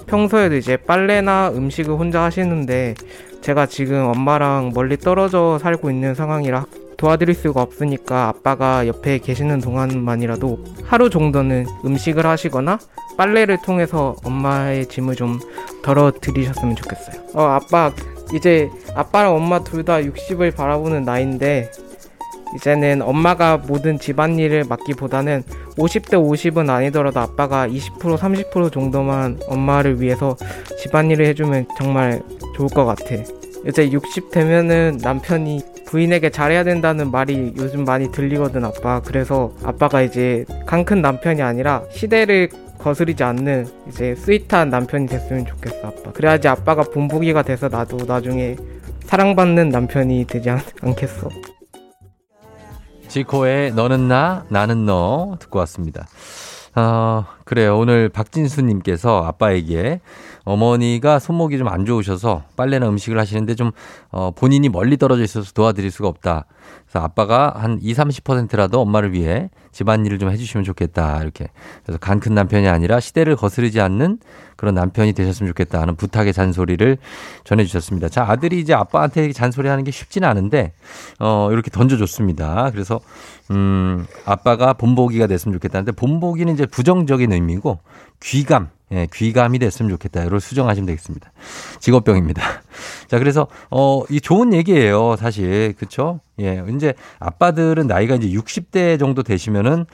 [0.07, 2.95] 평소에도 이제 빨래나 음식을 혼자 하시는데
[3.41, 6.67] 제가 지금 엄마랑 멀리 떨어져 살고 있는 상황이라
[6.97, 12.79] 도와드릴 수가 없으니까 아빠가 옆에 계시는 동안만이라도 하루 정도는 음식을 하시거나
[13.17, 15.41] 빨래를 통해서 엄마의 짐을 좀
[15.83, 17.21] 덜어드리셨으면 좋겠어요.
[17.35, 17.91] 어, 아빠,
[18.33, 21.73] 이제 아빠랑 엄마 둘 다 60을 바라보는 나이인데
[22.57, 25.43] 이제는 엄마가 모든 집안일을 맡기보다는
[25.77, 30.37] 50대 50은 아니더라도 아빠가 20% 30% 정도만 엄마를 위해서
[30.81, 32.23] 집안일을 해주면 정말
[32.57, 33.17] 좋을 것 같아.
[33.67, 39.01] 이제 60 되면은 남편이 부인에게 잘해야 된다는 말이 요즘 많이 들리거든 아빠.
[39.01, 46.13] 그래서 아빠가 이제 강큰 남편이 아니라 시대를 거스르지 않는 이제 스윗한 남편이 됐으면 좋겠어 아빠.
[46.13, 48.57] 그래야지 아빠가 본보기가 돼서 나도 나중에
[49.07, 51.29] 사랑받는 남편이 되지 않, 않겠어.
[53.15, 56.09] 지코의 너는 나, 나는 너 듣고 왔습니다.
[56.75, 57.79] 어, 그래요.
[57.79, 60.01] 오늘 박진수님께서 아빠에게
[60.45, 63.73] 어머니가 손목이 좀 안 좋으셔서 빨래나 음식을 하시는데 좀,
[64.11, 66.45] 어, 본인이 멀리 떨어져 있어서 도와드릴 수가 없다.
[66.87, 71.21] 그래서 아빠가 한 20, 30%라도 엄마를 위해 집안일을 좀 해주시면 좋겠다.
[71.23, 71.49] 이렇게.
[71.85, 74.19] 그래서 간 큰 남편이 아니라 시대를 거스르지 않는
[74.57, 76.97] 그런 남편이 되셨으면 좋겠다 하는 부탁의 잔소리를
[77.45, 78.09] 전해주셨습니다.
[78.09, 80.73] 자, 아들이 이제 아빠한테 잔소리 하는 게 쉽지는 않은데,
[81.19, 82.71] 어, 이렇게 던져줬습니다.
[82.71, 83.01] 그래서,
[83.51, 87.81] 음, 아빠가 본보기가 됐으면 좋겠다는데, 본보기는 이제 부정적인 의미고,
[88.23, 90.25] 귀감, 예, 귀감이 됐으면 좋겠다.
[90.25, 91.33] 이걸 수정하시면 되겠습니다.
[91.81, 92.43] 직업병입니다.
[93.09, 95.17] 자, 그래서, 어, 이 좋은 얘기예요.
[95.17, 95.75] 사실.
[95.79, 96.21] 그쵸?
[96.41, 99.87] 예, 이제 아빠들은 나이가 이제 60대 정도 되시면은,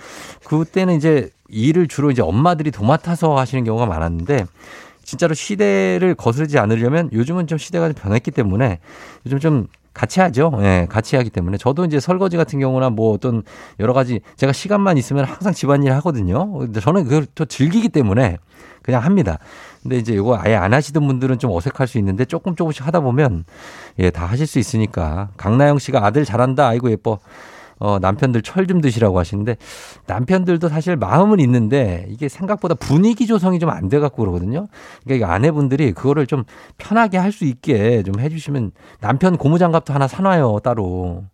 [0.45, 4.47] 그때는 이제 일을 주로 이제 엄마들이 도맡아서 하시는 경우가 많았는데,
[5.05, 8.79] 진짜로 시대를 거스르지 않으려면 요즘은 좀 시대가 좀 변했기 때문에
[9.27, 10.53] 요즘 좀 같이 하죠.
[10.61, 11.59] 예, 같이 하기 때문에.
[11.59, 13.43] 저도 이제 설거지 같은 경우나 뭐 어떤
[13.81, 16.53] 여러 가지 제가 시간만 있으면 항상 집안일 하거든요.
[16.53, 18.39] 근데 저는 그걸 또 즐기기 때문에
[18.83, 19.39] 그냥 합니다.
[19.83, 23.45] 근데 이제 이거 아예 안 하시던 분들은 좀 어색할 수 있는데 조금 조금씩 하다 보면
[23.99, 25.31] 예, 다 하실 수 있으니까.
[25.37, 26.69] 강나영 씨가 아들 잘한다.
[26.69, 27.19] 아이고 예뻐.
[27.83, 29.57] 어, 남편들 철 좀 드시라고 하시는데
[30.07, 34.67] 남편들도 사실 마음은 있는데 이게 생각보다 분위기 조성이 좀 안 돼 갖고 그러거든요.
[35.05, 36.45] 그러니까 이 아내분들이 그거를 좀
[36.77, 41.25] 편하게 할 수 있게 좀 해주시면 남편 고무장갑도 하나 사놔요 따로.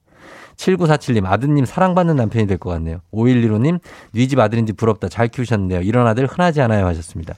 [0.56, 2.98] 7947님, 아드님 사랑받는 남편이 될 것 같네요.
[3.12, 3.78] 5115님,
[4.12, 5.08] 네집 아들인지 부럽다.
[5.08, 5.82] 잘 키우셨네요.
[5.82, 6.86] 이런 아들 흔하지 않아요.
[6.86, 7.34] 하셨습니다.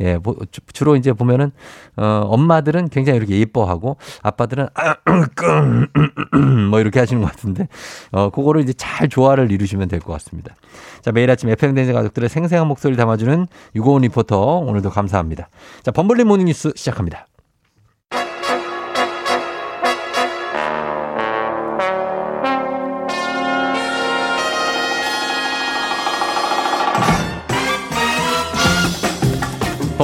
[0.00, 1.52] 예, 뭐, 주- 주로 이제 보면은,
[1.96, 4.68] 어, 엄마들은 굉장히 이렇게 예뻐하고, 아빠들은,
[6.70, 7.68] 뭐 이렇게 하시는 것 같은데,
[8.12, 10.54] 어, 그거를 이제 잘 조화를 이루시면 될 것 같습니다.
[11.02, 13.46] 자, 매일 아침 FM대행 가족들의 생생한 목소리를 담아주는
[13.76, 15.48] 유고원 리포터, 오늘도 감사합니다.
[15.82, 17.26] 자, 범블리 모닝 뉴스 시작합니다.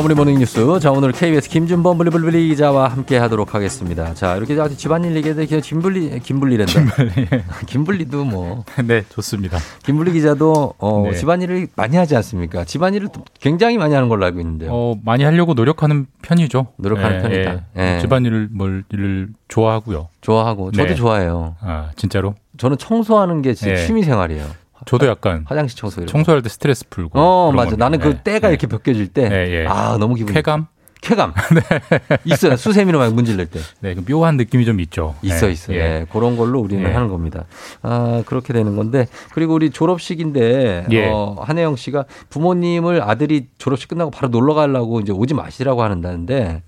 [0.00, 0.80] 버블리 모닝 뉴스.
[0.80, 4.14] 자, 오늘 KBS 김준범 블리블리 기자와 함께 하도록 하겠습니다.
[4.14, 6.72] 자, 이렇게 저 집안일 얘기해도 기 김블리, 김블리랜다.
[7.68, 8.06] 김블리.
[8.06, 8.64] 도 뭐.
[8.82, 9.58] 네, 좋습니다.
[9.84, 11.18] 김블리 기자도 어, 네.
[11.18, 12.64] 집안일을 많이 하지 않습니까?
[12.64, 14.70] 집안일을 또 굉장히 많이 하는 걸로 알고 있는데요.
[14.72, 16.68] 어, 많이 하려고 노력하는 편이죠.
[16.76, 17.64] 노력하는 예, 편이다.
[17.76, 17.96] 예.
[17.96, 18.00] 예.
[18.00, 20.08] 집안일을 뭘 일을 좋아하고요.
[20.22, 20.94] 좋아하고 저도 네.
[20.94, 21.56] 좋아해요.
[21.60, 22.36] 아, 진짜로?
[22.56, 23.86] 저는 청소하는 게 진짜 예.
[23.86, 24.46] 취미 생활이에요.
[24.90, 26.04] 저도 약간 화장실 청소.
[26.04, 27.16] 청소할 때 스트레스 풀고.
[27.16, 27.76] 어, 맞아.
[27.76, 28.22] 나는 그 예.
[28.24, 28.52] 때가 예.
[28.52, 29.66] 이렇게 벗겨질 때, 예, 예.
[29.68, 30.34] 아 너무 기분.
[30.34, 30.66] 쾌감?
[31.00, 31.32] 쾌감.
[32.26, 32.56] 있어요.
[32.56, 33.60] 수세미로 막 문질릴 때.
[33.78, 35.14] 네, 그 묘한 느낌이 좀 있죠.
[35.22, 35.72] 있어 예, 있어.
[35.74, 35.80] 요 예.
[35.80, 36.06] 예.
[36.10, 36.92] 그런 걸로 우리는 예.
[36.92, 37.44] 하는 겁니다.
[37.82, 41.08] 아 그렇게 되는 건데 그리고 우리 졸업식인데 예.
[41.08, 46.64] 어, 한혜영 씨가 부모님을 아들이 졸업식 끝나고 바로 놀러 가려고 이제 오지 마시라고 하는다는데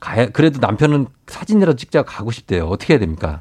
[0.00, 2.66] 가야 그래도 남편은 사진이라도 찍자 가고 싶대요.
[2.66, 3.40] 어떻게 해야 됩니까?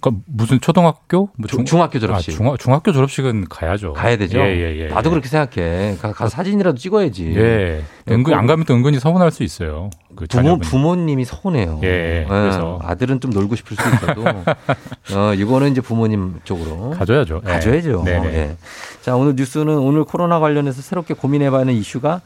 [0.00, 1.28] 그러니까 무슨 초등학교?
[1.36, 2.32] 뭐 중- 중학교 졸업식.
[2.32, 3.92] 아, 중학, 중학교 졸업식은 가야죠.
[3.92, 4.38] 가야 되죠.
[4.38, 4.86] 예, 예, 예.
[4.88, 5.96] 나도 그렇게 생각해.
[6.00, 7.34] 가, 가서 사진이라도 찍어야지.
[7.36, 7.82] 예.
[8.08, 9.90] 은근 안 가면 또 은근히 서운할 수 있어요.
[10.16, 10.58] 그 부모.
[10.58, 11.80] 부모님이 서운해요.
[11.82, 12.78] 예, 그래서.
[12.82, 14.24] 아들은 좀 놀고 싶을 수 있어도
[15.14, 17.42] 어 이거는 이제 부모님 쪽으로 가져야죠.
[17.44, 17.48] 예.
[17.50, 18.02] 가져야죠.
[18.04, 18.26] 네네.
[18.34, 18.56] 예.
[19.02, 22.20] 자 오늘 뉴스는 오늘 코로나 관련해서 새롭게 고민해 봐야 하는 이슈가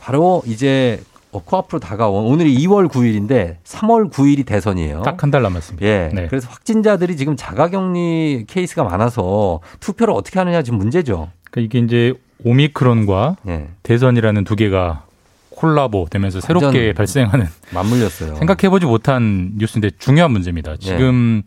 [0.00, 1.00] 바로 이제
[1.32, 5.02] 어, 코앞으로 다가온 오늘이 2월 9일인데 3월 9일이 대선이에요.
[5.02, 5.86] 딱 한 달 남았습니다.
[5.86, 6.10] 예.
[6.12, 6.26] 네.
[6.28, 11.28] 그래서 확진자들이 지금 자가격리 케이스가 많아서 투표를 어떻게 하느냐 지금 문제죠.
[11.50, 12.14] 그러니까 이게 이제
[12.44, 13.68] 오미크론과 예.
[13.84, 15.04] 대선이라는 두 개가
[15.50, 18.36] 콜라보 되면서 새롭게 발생하는 맞물렸어요.
[18.36, 20.76] 생각해보지 못한 뉴스인데 중요한 문제입니다.
[20.78, 21.42] 지금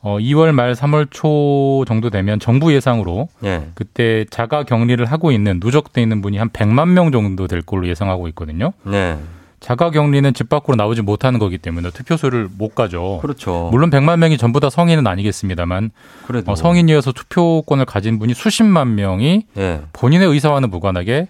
[0.00, 3.68] 어, 2월 말 3월 초 정도 되면 정부 예상으로 예.
[3.74, 8.28] 그때 자가 격리를 하고 있는 누적돼 있는 분이 한 100만 명 정도 될 걸로 예상하고
[8.28, 8.72] 있거든요.
[8.84, 9.18] 네.
[9.60, 13.18] 자가 격리는 집 밖으로 나오지 못하는 거기 때문에 투표소를 못 가죠.
[13.20, 13.68] 그렇죠.
[13.72, 15.90] 물론 100만 명이 전부 다 성인은 아니겠습니다만
[16.26, 19.80] 그래도 어, 성인이어서 투표권을 가진 분이 수십만 명이 예.
[19.92, 21.26] 본인의 의사와는 무관하게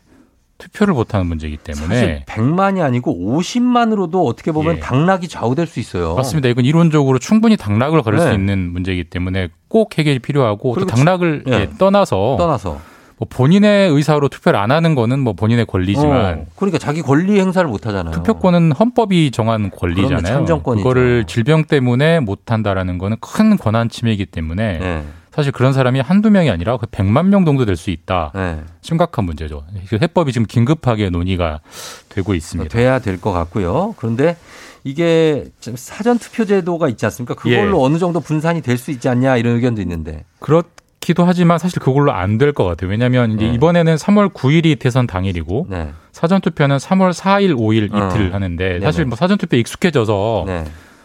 [0.59, 4.81] 투표를 못하는 문제이기 때문에 사실 100만이 아니고 50만으로도 어떻게 보면 예.
[4.81, 6.15] 당락이 좌우될 수 있어요.
[6.17, 6.49] 맞습니다.
[6.49, 8.27] 이건 이론적으로 충분히 당락을 걸을 네.
[8.27, 11.61] 수 있는 문제이기 때문에 꼭 해결이 필요하고 또 당락을 지- 예.
[11.61, 12.81] 예, 떠나서 떠나서
[13.19, 17.69] 뭐 본인의 의사로 투표를 안 하는 거는 뭐 본인의 권리지만 어, 그러니까 자기 권리 행사를
[17.69, 18.15] 못 하잖아요.
[18.15, 20.45] 투표권은 헌법이 정한 권리잖아요.
[20.45, 25.03] 그거를 질병 때문에 못 한다라는 거는 큰 권한 침해이기 때문에 네.
[25.39, 28.33] 사실 그런 사람이 한두 명이 아니라 그 100만 명 정도 될 수 있다.
[28.35, 28.61] 네.
[28.83, 29.63] 심각한 문제죠.
[29.89, 31.61] 그 해법이 지금 긴급하게 논의가
[32.09, 32.69] 되고 있습니다.
[32.77, 33.95] 돼야 될 것 같고요.
[33.99, 34.37] 그런데
[34.83, 37.35] 이게 사전 투표 제도가 있지 않습니까?
[37.37, 37.85] 그걸로 예.
[37.85, 40.25] 어느 정도 분산이 될 수 있지 않냐 이런 의견도 있는데.
[40.41, 40.65] 그렇
[40.99, 42.91] 기도 하지만 사실 그걸로 안 될 것 같아요.
[42.91, 43.55] 왜냐하면 이제 네.
[43.55, 45.91] 이번에는 3월 9일이 대선 당일이고 네.
[46.11, 48.09] 사전 투표는 3월 4일, 5일 어.
[48.09, 48.81] 이틀 하는데 네네.
[48.85, 50.65] 사실 뭐 사전 투표 익숙해져서 네.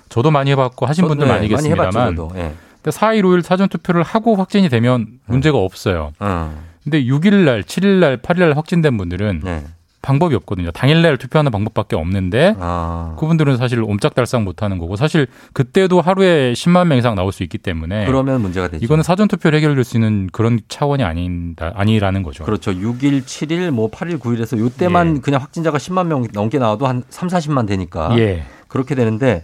[0.09, 2.17] 저도 많이 해봤고 하신 분들 네, 많이 계십니다만.
[2.36, 2.53] 예.
[2.84, 6.11] 근데 4일, 5일 사전 투표를 하고 확진이 되면 문제가 없어요.
[6.19, 6.63] 어.
[6.84, 9.63] 근데 6일 날, 7일 날, 8일 날 확진된 분들은 네.
[10.01, 10.69] 방법이 없거든요.
[10.71, 13.15] 당일 날 투표하는 방법밖에 없는데 아.
[13.17, 17.57] 그분들은 사실 옴짝달싹 못 하는 거고 사실 그때도 하루에 10만 명 이상 나올 수 있기
[17.57, 18.84] 때문에 그러면 문제가 되죠.
[18.84, 22.43] 이거는 사전 투표를 해결될 수 있는 그런 차원이 아닌다 아니라는 거죠.
[22.43, 22.73] 그렇죠.
[22.73, 27.65] 6일, 7일, 뭐 8일, 9일에서 요때만 그냥 확진자가 10만 명 넘게 나와도 한 3, 40만
[27.65, 28.43] 되니까 예.
[28.67, 29.43] 그렇게 되는데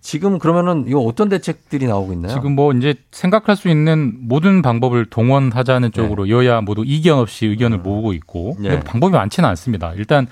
[0.00, 2.32] 지금 그러면은 이거 어떤 대책들이 나오고 있나요?
[2.32, 7.78] 지금 뭐 이제 생각할 수 있는 모든 방법을 동원하자는 쪽으로 여야 모두 이견 없이 의견을
[7.78, 8.80] 모으고 있고 네.
[8.80, 9.92] 방법이 많지는 않습니다.
[9.96, 10.26] 일단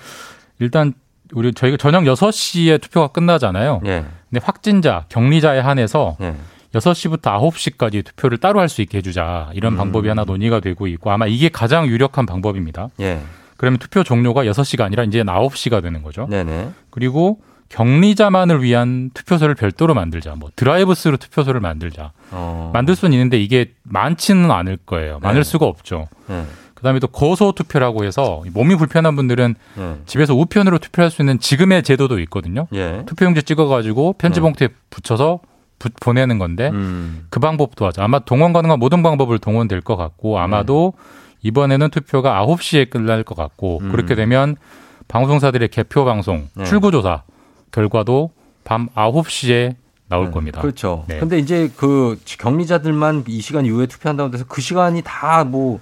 [0.59, 0.95] 일단
[1.33, 3.81] 우리 저희가 저녁 6시에 투표가 끝나잖아요.
[3.87, 4.05] 예.
[4.31, 6.35] 근데 확진자, 격리자에 한해서 예.
[6.73, 9.77] 6시부터 9시까지 투표를 따로 할 수 있게 해주자 이런 음.
[9.79, 12.89] 방법이 하나 논의가 되고 있고 아마 이게 가장 유력한 방법입니다.
[13.01, 13.21] 예.
[13.57, 16.27] 그러면 투표 종료가 6시가 아니라 이제 9시가 되는 거죠.
[16.29, 16.71] 네네.
[16.91, 20.35] 그리고 격리자만을 위한 투표소를 별도로 만들자.
[20.37, 22.13] 뭐 드라이브스루 투표소를 만들자.
[22.31, 22.71] 어.
[22.73, 25.19] 만들 수는 있는데 이게 많지는 않을 거예요.
[25.23, 25.45] 많을 네.
[25.45, 26.09] 수가 없죠.
[26.29, 26.45] 네.
[26.75, 29.97] 그다음에 또 거소 투표라고 해서 몸이 불편한 분들은 네.
[30.07, 32.67] 집에서 우편으로 투표할 수 있는 지금의 제도도 있거든요.
[32.75, 33.03] 예.
[33.07, 35.41] 투표용지 찍어가지고 편지 봉투에 붙여서
[35.79, 37.27] 부- 보내는 건데 음.
[37.31, 38.03] 그 방법도 하죠.
[38.03, 40.93] 아마 동원 가능한 모든 방법을 동원될 것 같고 아마도
[41.43, 43.91] 이번에는 투표가 9시에 끝날 것 같고 음.
[43.91, 44.57] 그렇게 되면
[45.09, 46.65] 방송사들의 개표 방송, 네.
[46.65, 47.23] 출구조사
[47.87, 48.31] 결과도
[48.65, 49.75] 밤 9시에
[50.09, 50.61] 나올 겁니다.
[50.63, 51.05] 그렇죠.
[51.09, 51.19] 네.
[51.19, 55.79] 근데 이제 그 격리자들만 이 시간 이후에 투표한다고 해서 그 시간이 다 뭐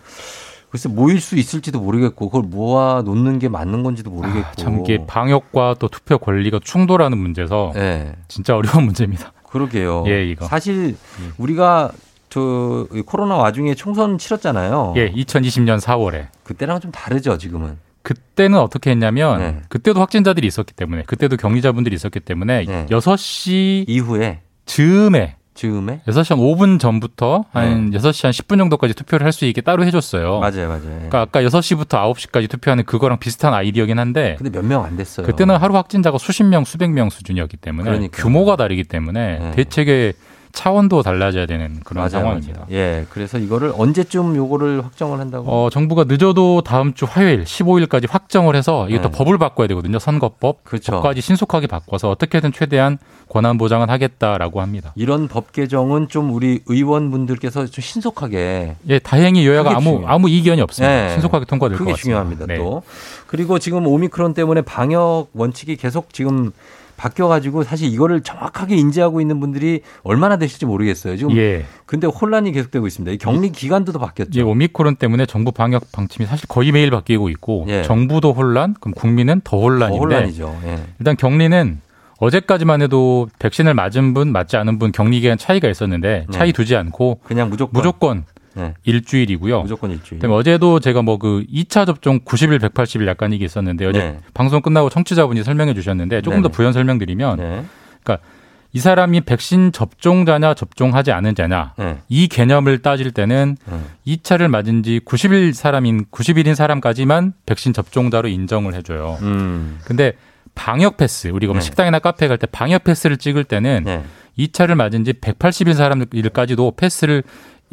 [0.71, 4.45] 글쎄 모일 수 있을지도 모르겠고 그걸 모아 놓는 게 맞는 건지도 모르겠고.
[4.49, 8.13] 아, 참 이게 방역과 또 투표 권리가 충돌하는 문제에서 네.
[8.27, 9.33] 진짜 어려운 문제입니다.
[9.49, 10.03] 그러게요.
[10.09, 10.47] 예, 이거.
[10.47, 10.97] 사실
[11.39, 11.93] 우리가
[12.29, 14.95] 저 코로나 와중에 총선 치렀잖아요.
[14.97, 17.79] 예, 2020년 4월에 그때랑 좀 다르죠, 지금은.
[18.05, 19.57] 그때는 어떻게 했냐면 네.
[19.69, 22.87] 그때도 확진자들이 있었기 때문에 그때도 격리자분들이 있었기 때문에 네.
[22.91, 29.33] 6시 이후에 즈음에 즈음에 6시 한 5분 전부터 한 6시 한 10분 정도까지 투표를 할
[29.33, 30.41] 수 있게 따로 해줬어요.
[30.41, 30.83] 맞아요, 맞아요.
[30.83, 35.25] 그러니까 아까 6시부터 9시까지 투표하는 그거랑 비슷한 아이디어긴 한데 근데 몇 명 안 됐어요.
[35.27, 38.23] 그때는 하루 확진자가 수십 명, 수백 명 수준이었기 때문에 그러니까요.
[38.23, 40.13] 규모가 다르기 때문에 대책의
[40.55, 42.61] 차원도 달라져야 되는 그런 맞아요, 상황입니다.
[42.61, 42.73] 맞아요.
[42.73, 45.51] 예, 그래서 이거를 언제쯤 요거를 확정을 한다고?
[45.51, 49.19] 어, 정부가 늦어도 다음 주 화요일 15일까지 확정을 해서 이것도 네.
[49.19, 49.99] 법을 바꿔야 되거든요.
[49.99, 50.63] 선거법.
[50.63, 50.93] 그렇죠.
[50.93, 52.99] 법까지 신속하게 바꿔서 어떻게든 최대한
[53.29, 54.93] 권한 보장은 하겠다라고 합니다.
[54.95, 60.09] 이런 법 개정은 좀 우리 의원분들께서 좀 신속하게 예, 다행히 여야가 그게 아무 중요해요.
[60.09, 60.95] 아무 이견이 없습니다.
[60.95, 61.13] 네.
[61.15, 62.03] 신속하게 통과될 것 그게 같습니다.
[62.05, 62.47] 중요합니다.
[62.47, 62.59] 네.
[62.59, 62.83] 또
[63.27, 66.53] 그리고 지금 오미크론 때문에 방역 원칙이 계속 지금
[66.97, 71.17] 바뀌어가지고 사실 이거를 정확하게 인지하고 있는 분들이 얼마나 되실지 모르겠어요.
[71.17, 71.65] 지금 예.
[71.87, 73.13] 근데 혼란이 계속되고 있습니다.
[73.13, 74.39] 이 격리 기간도 더 바뀌었죠.
[74.39, 77.83] 예, 오미크론 때문에 정부 방역 방침이 사실 거의 매일 바뀌고 있고 예.
[77.83, 80.61] 정부도 혼란, 그럼 국민은 더더 혼란인데 혼란이죠.
[80.65, 80.79] 예.
[80.99, 81.81] 일단 격리는
[82.19, 86.33] 어제까지만 해도 백신을 맞은 분, 맞지 않은 분 격리 기간 차이가 있었는데 네.
[86.33, 88.25] 차이 두지 않고 그냥 무조건 무조건
[88.55, 88.75] 네.
[88.85, 89.63] 일주일이고요.
[89.63, 90.21] 무조건 일주일.
[90.21, 94.19] 그다음에 어제도 제가 뭐 그 2차 접종 90일, 180일 약간 이게 있었는데 어제 네.
[94.35, 96.53] 방송 끝나고 청취자분이 설명해 주셨는데 조금 더 네네.
[96.53, 97.65] 부연 설명드리면 네.
[98.03, 98.27] 그러니까
[98.73, 101.99] 이 사람이 백신 접종자냐 접종하지 않은 자냐 네.
[102.09, 104.17] 이 개념을 따질 때는 네.
[104.17, 109.19] 2차를 맞은 지 90일 사람인 90일인 사람까지만 백신 접종자로 인정을 해줘요.
[109.23, 109.79] 음.
[109.85, 110.15] 근데
[110.57, 111.65] 방역 패스 우리가 뭐 네.
[111.65, 114.05] 식당이나 카페 갈 때 방역 패스를 찍을 때는 네.
[114.39, 117.23] 2차를 맞은 지 180일 사람들까지도 패스를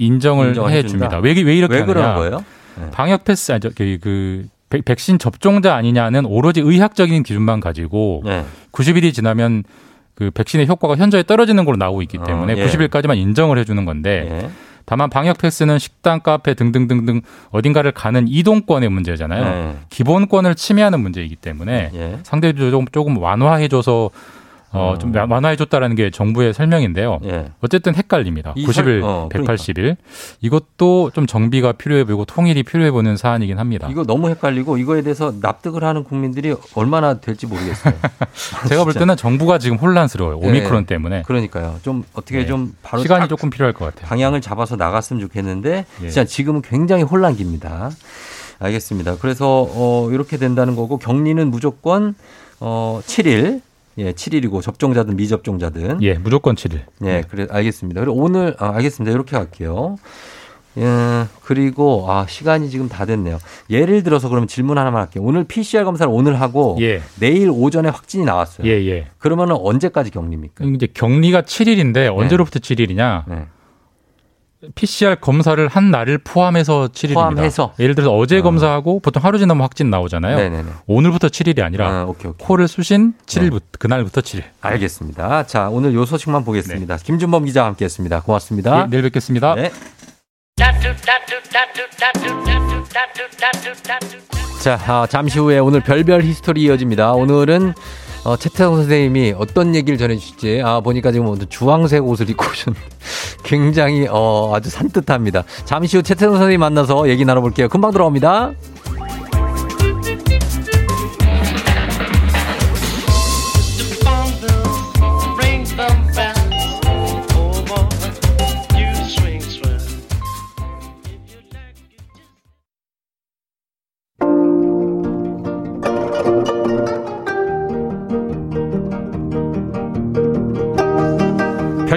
[0.06, 0.84] 인정을 해.
[0.84, 1.20] 줍니다.
[1.20, 2.16] 왜, 왜 이렇게 왜 그런?
[2.16, 2.43] 거예요?
[2.80, 2.89] 네.
[2.91, 8.43] 방역 패스 아니 그 백- 백신 접종자 아니냐는 오로지 의학적인 기준만 가지고 네.
[8.72, 9.64] 90일이 지나면
[10.16, 12.66] 그 백신의 효과가 현저히 떨어지는 걸로 나오고 있기 때문에 어, 예.
[12.68, 14.49] 90일까지만 인정을 해주는 건데 예.
[14.86, 17.22] 다만 방역 패스는 식당, 카페 등등등등
[17.52, 19.43] 어딘가를 가는 이동권의 문제잖아요.
[19.43, 19.76] 네.
[19.89, 22.20] 기본권을 침해하는 문제이기 때문에 예.
[22.24, 24.10] 상대적으로 조금, 조금 완화해줘서
[24.74, 27.20] 어, 좀 완화해줬다라는 게 정부의 설명인데요.
[27.26, 27.50] 예.
[27.60, 28.54] 어쨌든 헷갈립니다.
[28.56, 29.54] 이 90일, 설- 어, 그러니까.
[29.56, 29.98] 180일.
[30.40, 33.88] 이것도 좀 정비가 필요해 보이고 통일이 필요해 보는 사안이긴 합니다.
[33.92, 37.94] 이거 너무 헷갈리고 이거에 대해서 납득을 하는 국민들이 얼마나 될지 모르겠어요.
[38.70, 38.94] 제가 볼.
[38.94, 40.40] 때는 정부가 지금 혼란스러워요.
[40.44, 40.48] 예.
[40.48, 41.24] 오미크론 때문에.
[41.26, 42.46] 그러니까 좀 어떻게 네.
[42.46, 44.08] 좀 바로 시간이 딱 조금 필요할 것 같아요.
[44.08, 46.10] 방향을 잡아서 나갔으면 좋겠는데 예.
[46.10, 47.92] 진짜 지금은 굉장히 혼란기입니다.
[48.60, 49.18] 알겠습니다.
[49.18, 52.16] 그래서 어 이렇게 된다는 거고 격리는 무조건
[52.60, 53.62] 어 7일
[53.98, 56.82] 예, 7일이고 접종자든 미접종자든 예, 무조건 7일.
[57.06, 58.02] 예, 그래 알겠습니다.
[58.02, 59.14] 그리고 오늘 아, 알겠습니다.
[59.14, 59.98] 이렇게 갈게요.
[60.78, 63.39] 예, 그리고 아 시간이 지금 다 됐네요.
[63.70, 65.24] 예를 들어서 그러면 질문 하나만 할게요.
[65.26, 67.02] 오늘 PCR 검사를 오늘 하고 예.
[67.20, 68.66] 내일 오전에 확진이 나왔어요.
[68.68, 69.08] 예, 예.
[69.18, 70.66] 그러면은 언제까지 격리입니까?
[70.66, 73.24] 이제 격리가 7일인데 언제로부터 7일이냐?
[73.28, 73.46] 네.
[74.76, 77.14] PCR 검사를 한 날을 포함해서 7일입니다.
[77.14, 77.74] 포함해서?
[77.80, 78.41] 예를 들어서 어제 어.
[78.41, 80.38] 검사하고 보통 하루 지나면 확진 나오잖아요.
[80.38, 80.70] 네네네.
[80.88, 82.45] 오늘부터 7일이 아니라 아, 오케이, 오케이.
[82.45, 84.43] 코를 쑤신 7일부터 그날부터 7일.
[84.62, 85.47] 알겠습니다.
[85.47, 86.97] 자, 오늘 요 소식만 보겠습니다.
[86.97, 88.22] 김준범 기자와 함께 했습니다.
[88.22, 88.84] 고맙습니다.
[88.84, 89.55] 예, 내일 뵙겠습니다.
[89.55, 89.72] 네.
[94.62, 97.14] 자, 아, 잠시 후에 오늘 별별 히스토리 이어집니다.
[97.14, 97.74] 오늘은
[98.24, 102.88] 어, 최태성 선생님이 어떤 얘기를 전해주실지 아 보니까 지금 주황색 옷을 입고 오셨는데
[103.44, 105.44] 굉장히 어, 아주 산뜻합니다.
[105.66, 107.68] 잠시 후 최태성 선생님 만나서 얘기 나눠볼게요.
[107.68, 108.54] 금방 들어옵니다.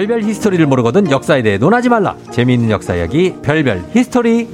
[0.05, 2.15] 별별 히스토리를 모르거든 역사에 대해 논하지 말라.
[2.29, 4.47] 재미있는 역사 이야기 별별 히스토리.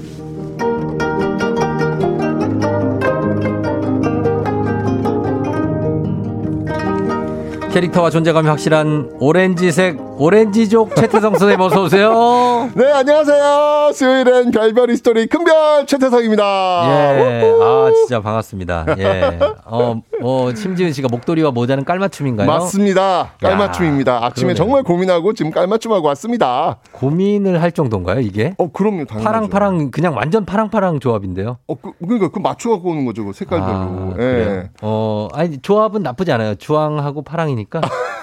[7.73, 12.69] 캐릭터와 존재감이 확실한 오렌지색 오렌지족 최태성 선생님 어서 오세요.
[12.77, 13.91] 네, 안녕하세요.
[13.91, 16.43] 수요일엔 별별 히스토리 큰별 최태성입니다.
[16.85, 18.85] 예, 아 진짜 반갑습니다.
[18.99, 22.45] 예, 어, 어 심지은 씨가 목도리와 모자는 깔맞춤인가요?
[22.45, 23.31] 맞습니다.
[23.41, 24.23] 깔맞춤입니다.
[24.23, 24.55] 아침에 그러네요.
[24.55, 26.77] 정말 고민하고 지금 깔맞춤하고 왔습니다.
[26.91, 28.53] 고민을 할 정도인가요 이게?
[28.59, 29.05] 어, 그럼요.
[29.05, 29.23] 당연하죠.
[29.23, 31.57] 파랑 파랑 그냥 완전 파랑 파랑 조합인데요.
[31.65, 33.25] 어, 그, 그러니까 그 맞춰 갖고 오는 거죠.
[33.25, 33.71] 그 색깔별로.
[33.71, 34.15] 아, 예.
[34.17, 34.63] 그래요?
[34.83, 36.53] 어, 아니 조합은 나쁘지 않아요.
[36.53, 37.81] 주황하고 파랑이니까.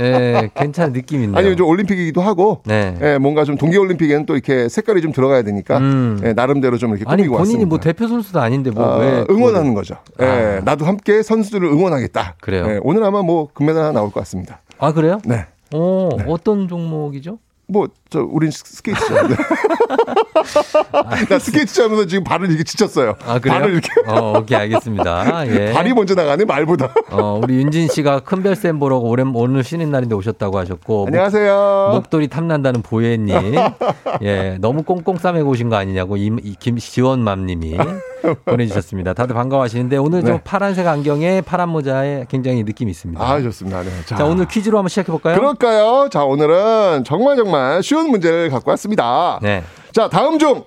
[0.00, 1.36] 예, 괜찮은 느낌 있네요.
[1.36, 2.96] 아니면 좀 올림픽이기도 하고, 네.
[3.02, 6.20] 예, 뭔가 좀 동계올림픽에는 또 이렇게 색깔이 좀 들어가야 되니까, 음.
[6.24, 7.68] 예, 나름대로 좀 이렇게 아니 꾸미고 본인이 왔습니다.
[7.68, 9.96] 뭐 대표 선수도 아닌데 뭐 아, 왜 응원하는 거죠.
[10.20, 10.60] 예, 아.
[10.64, 12.36] 나도 함께 선수들을 응원하겠다.
[12.40, 12.66] 그래요?
[12.68, 14.60] 예, 오늘 아마 뭐 금메달 하나 나올 것 같습니다.
[14.78, 15.20] 아 그래요?
[15.24, 15.46] 네.
[15.74, 17.38] 어, 어떤 종목이죠?
[17.70, 19.28] 뭐, 저, 우린 스- 스케이트죠.
[19.28, 19.36] 네.
[21.28, 23.16] 나 스케이트 하면서 지금 발을 이렇게 지쳤어요.
[23.26, 23.58] 아 그래요?
[23.60, 23.88] 발을 이렇게.
[24.06, 25.46] 어, 오케이 알겠습니다.
[25.48, 25.72] 예.
[25.72, 26.94] 발이 먼저 나가네, 말보다.
[27.10, 31.90] 어, 우리 윤진 씨가 큰별쌤 보러고 오랜 오늘 쉬는 날인데 오셨다고 하셨고 목- 안녕하세요.
[31.94, 33.36] 목도리 탐난다는 보혜님,
[34.22, 37.76] 예, 너무 꽁꽁 싸매고 오신 거 아니냐고 임, 이 김지원맘님이
[38.44, 39.14] 보내주셨습니다.
[39.14, 40.40] 다들 반가워하시는데 오늘 좀 네.
[40.44, 43.22] 파란색 안경에 파란 모자에 굉장히 느낌이 있습니다.
[43.22, 43.82] 아, 좋습니다.
[43.82, 43.90] 네.
[44.06, 45.36] 자, 오늘 퀴즈로 한번 시작해 볼까요?
[45.36, 46.08] 그럴까요?
[46.10, 49.38] 자, 오늘은 정말 정말 쉬운 문제를 갖고 왔습니다.
[49.42, 49.62] 네.
[49.92, 50.64] 자, 다음 중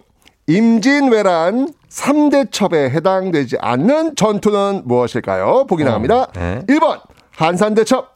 [0.47, 5.65] 임진왜란 3대 첩에 해당되지 않는 전투는 무엇일까요?
[5.67, 6.27] 보기 나갑니다.
[6.33, 6.61] 네.
[6.67, 7.01] 1번
[7.35, 8.15] 한산대첩,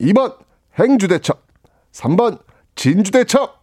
[0.00, 0.36] 2번
[0.78, 1.40] 행주대첩,
[1.92, 2.38] 3번
[2.74, 3.60] 진주대첩,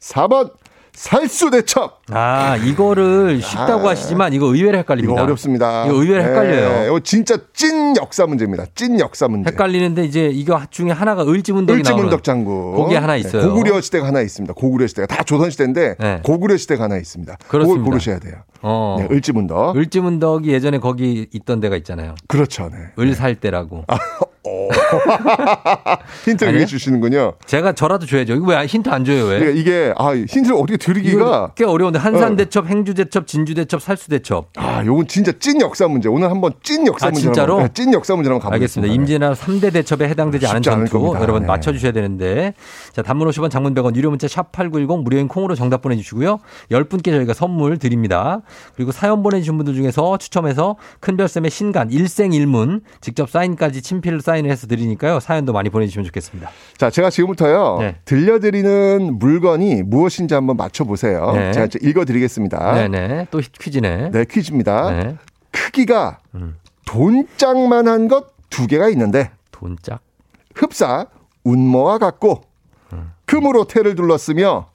[0.00, 0.52] 4번
[0.92, 2.02] 살수대첩.
[2.10, 3.90] 아, 이거를 쉽다고 아.
[3.92, 5.14] 하시지만 이거 의외로 헷갈립니다.
[5.14, 5.86] 이거 어렵습니다.
[5.86, 6.68] 이거 의외로 헷갈려요.
[6.68, 8.64] 네, 이거 진짜 찐 역사 문제입니다.
[8.74, 9.50] 찐 역사 문제.
[9.50, 12.74] 헷갈리는데 이제 이거 중에 하나가 을지문덕이 나오는 을지문덕 장군.
[12.76, 13.42] 거기에 하나 있어요.
[13.42, 14.52] 네, 고구려 시대가 하나 있습니다.
[14.54, 16.20] 고구려 시대가 다 조선 시대인데 네.
[16.24, 17.36] 고구려 시대가 하나 있습니다.
[17.48, 17.78] 그렇습니다.
[17.78, 18.34] 그걸 고르셔야 돼요.
[18.62, 18.96] 어.
[18.98, 19.76] 네, 을지문덕.
[19.76, 22.14] 을지문덕이 예전에 거기 있던 데가 있잖아요.
[22.28, 22.68] 그렇죠.
[22.70, 22.78] 네.
[22.98, 23.84] 을살대라고.
[23.88, 23.94] 어,
[26.24, 26.60] 힌트를 아니에요?
[26.62, 27.32] 왜 주시는군요.
[27.46, 28.34] 제가 저라도 줘야죠.
[28.34, 29.38] 이거 왜 힌트 안 줘요, 왜?
[29.38, 34.48] 그러니까 이게 아 힌트를 어떻게 드리기가 꽤 어려운데 한산대첩, 행주대첩, 진주대첩, 살수대첩.
[34.56, 36.08] 아, 요건 진짜 찐 역사 문제.
[36.08, 37.54] 오늘 한번 찐 역사 아, 문제 진짜로?
[37.54, 38.90] 한번, 네, 찐 역사 문제 한번 가보겠습니다.
[38.90, 38.94] 알겠습니다.
[38.94, 41.14] 임진왜란 3대 대첩에 해당되지 않은 전투.
[41.20, 41.46] 여러분 네.
[41.48, 42.54] 맞춰주셔야 되는데
[42.92, 46.38] 자 단문 50원 장문 100원 유료 문자 샵 8910 무료인 콩으로 정답 보내주시고요.
[46.70, 48.40] 10분께 저희가 선물 드립니다.
[48.76, 55.20] 그리고 사연 보내주신 분들 중에서 추첨해서 큰별쌤의 신간 일생일문 직접 사인까지 친필로 사인을 해서 드리니까요.
[55.20, 56.50] 사연도 많이 보내주시면 좋겠습니다.
[56.76, 57.78] 자, 제가 지금부터요.
[57.80, 57.96] 네.
[58.04, 61.32] 들려드리는 물건이 무엇인지 한번 맞춰보세요.
[61.32, 61.52] 네.
[61.52, 62.74] 제가 읽어드리겠습니다.
[62.88, 64.10] 네네 또 퀴즈네.
[64.10, 64.90] 네, 퀴즈입니다.
[64.90, 65.02] 네.
[65.06, 65.18] 음.
[65.52, 66.18] 크기가
[66.86, 70.00] 돈짝만한 것 두 개가 있는데 돈짝
[70.54, 71.06] 흡사
[71.44, 72.42] 운모와 같고
[72.92, 73.12] 음.
[73.24, 74.66] 금으로 태를 둘렀으며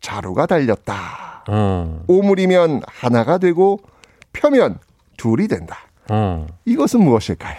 [0.00, 1.44] 자루가 달렸다.
[1.48, 2.02] 어.
[2.06, 3.80] 오물이면 하나가 되고
[4.32, 4.78] 펴면
[5.16, 5.78] 둘이 된다.
[6.08, 6.46] 어.
[6.64, 7.56] 이것은 무엇일까요?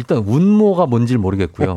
[0.00, 1.74] 일단 운모가 뭔지 모르겠고요.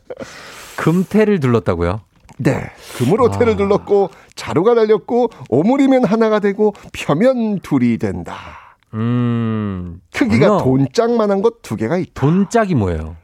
[0.76, 2.00] 금태를 둘렀다고요?
[2.38, 2.70] 네.
[2.96, 3.38] 금으로 아.
[3.38, 8.34] 태를 둘렀고 자루가 달렸고 오물이면 하나가 되고 펴면 둘이 된다.
[8.94, 10.00] 음.
[10.14, 12.12] 크기가 돈짝만한 것 두 개가 있다.
[12.14, 13.16] 돈짝이 뭐예요?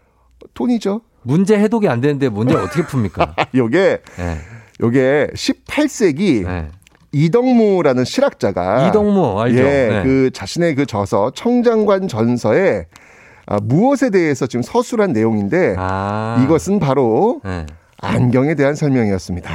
[0.53, 1.01] 돈이죠.
[1.23, 3.33] 문제 해독이 안 되는데 문제 어떻게 풉니까?
[3.57, 4.37] 요게 네.
[4.83, 6.69] 요게 18세기
[7.13, 9.59] 이덕무라는 실학자가 이덕무 알죠?
[9.61, 10.03] 예, 네.
[10.03, 12.87] 그 자신의 그 저서 청장관 전서에
[13.47, 16.41] 아, 무엇에 대해서 지금 서술한 내용인데 아.
[16.45, 17.67] 이것은 바로 네.
[18.01, 19.51] 안경에 대한 설명이었습니다.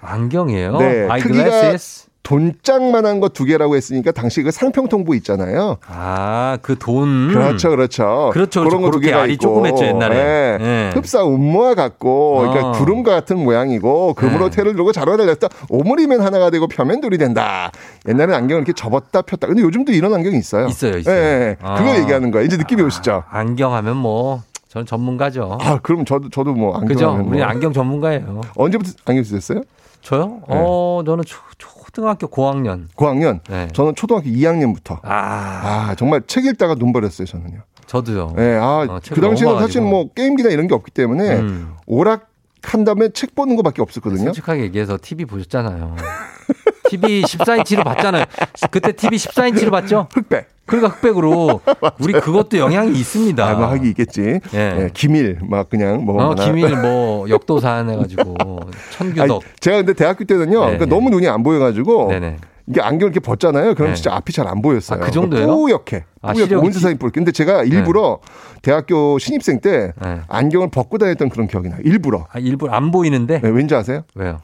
[0.00, 0.78] 안경이에요?
[0.78, 2.08] 네, 크기가 아이글라시스?
[2.24, 5.76] 돈짝만한 것두 개라고 했으니까 당시 그 상평통부 있잖아요.
[5.86, 7.28] 아, 그 돈.
[7.28, 8.30] 그렇죠, 그렇죠.
[8.32, 9.62] 그렇죠, 그런 거 두 개가 알이 있고.
[9.62, 10.16] 조그맸죠, 옛날에.
[10.16, 10.58] 예.
[10.60, 10.90] 예.
[10.94, 12.72] 흡사 운모와 같고, 그러니까 어.
[12.72, 14.56] 구름과 같은 모양이고, 금으로 네.
[14.56, 15.48] 태를 두고 자루가 달렸다.
[15.68, 17.70] 오므리면 하나가 되고 펴면 둘이 된다.
[18.08, 19.46] 옛날에는 안경을 이렇게 접었다 폈다.
[19.46, 20.66] 근데 요즘도 이런 안경이 있어요.
[20.66, 21.14] 있어요, 있어요.
[21.14, 21.56] 예, 예.
[21.60, 21.74] 아.
[21.76, 22.46] 그걸 얘기하는 거예요.
[22.46, 23.24] 이제 느낌이 오시죠?
[23.30, 25.58] 안경 하면 뭐, 저는 전문가죠.
[25.60, 26.88] 아, 그럼 저도, 저도 뭐 안경.
[26.88, 27.22] 그죠?
[27.28, 27.46] 우리 뭐.
[27.46, 28.40] 안경 전문가예요.
[28.56, 29.60] 언제부터 안경 쓰셨어요?
[30.00, 30.40] 저요?
[30.48, 32.88] 어, 저는 초, 초 등학교 고학년.
[32.94, 33.40] 고학년.
[33.48, 33.68] 네.
[33.72, 34.98] 저는 초등학교 2학년부터.
[35.02, 37.60] 아, 아, 정말 책 읽다가 눈 버렸어요, 저는요.
[37.86, 38.34] 저도요.
[38.38, 39.80] 예, 아, 어, 그 당시에는 사실.
[39.80, 41.74] 뭐 게임기나 이런 게 없기 때문에 음.
[41.86, 42.33] 오락
[42.66, 44.24] 한 다음에 책 보는 것밖에 없었거든요.
[44.24, 45.96] 솔직하게 얘기해서 TV 보셨잖아요.
[46.88, 48.24] TV 14인치로 봤잖아요.
[48.70, 50.08] 그때 TV 14인치로 봤죠?
[50.12, 50.48] 흑백.
[50.66, 51.60] 그러니까 흑백으로
[52.00, 53.46] 우리 그것도 영향이 있습니다.
[53.46, 54.40] 아, 뭐 하기 있겠지.
[54.54, 54.58] 예.
[54.58, 56.34] 예, 기밀 막 그냥 뭐 어.
[56.34, 58.34] 기밀 뭐 역도산 해가지고
[58.92, 59.42] 천규덕.
[59.42, 60.60] 아니, 제가 근데 대학교 때는요.
[60.60, 60.90] 네, 그러니까 네.
[60.90, 62.36] 너무 눈이 안 보여가지고 네네.
[62.66, 63.74] 이게 안경 이렇게 벗잖아요.
[63.74, 63.94] 그럼 네.
[63.94, 65.02] 진짜 앞이 잘 안 보였어요.
[65.02, 65.46] 아, 그 정도예요?
[65.46, 66.04] 뿌옇게.
[66.22, 67.18] 아, 뿌옇게 온 세상이 뿌옇게.
[67.20, 68.20] 근데 제가 일부러
[68.62, 70.20] 대학교 신입생 때 네.
[70.28, 71.80] 안경을 벗고 다녔던 그런 기억이 나요.
[71.84, 72.26] 일부러.
[72.32, 74.02] 아, 일부러 안 보이는데 네, 왠지 아세요?
[74.14, 74.40] 왜요?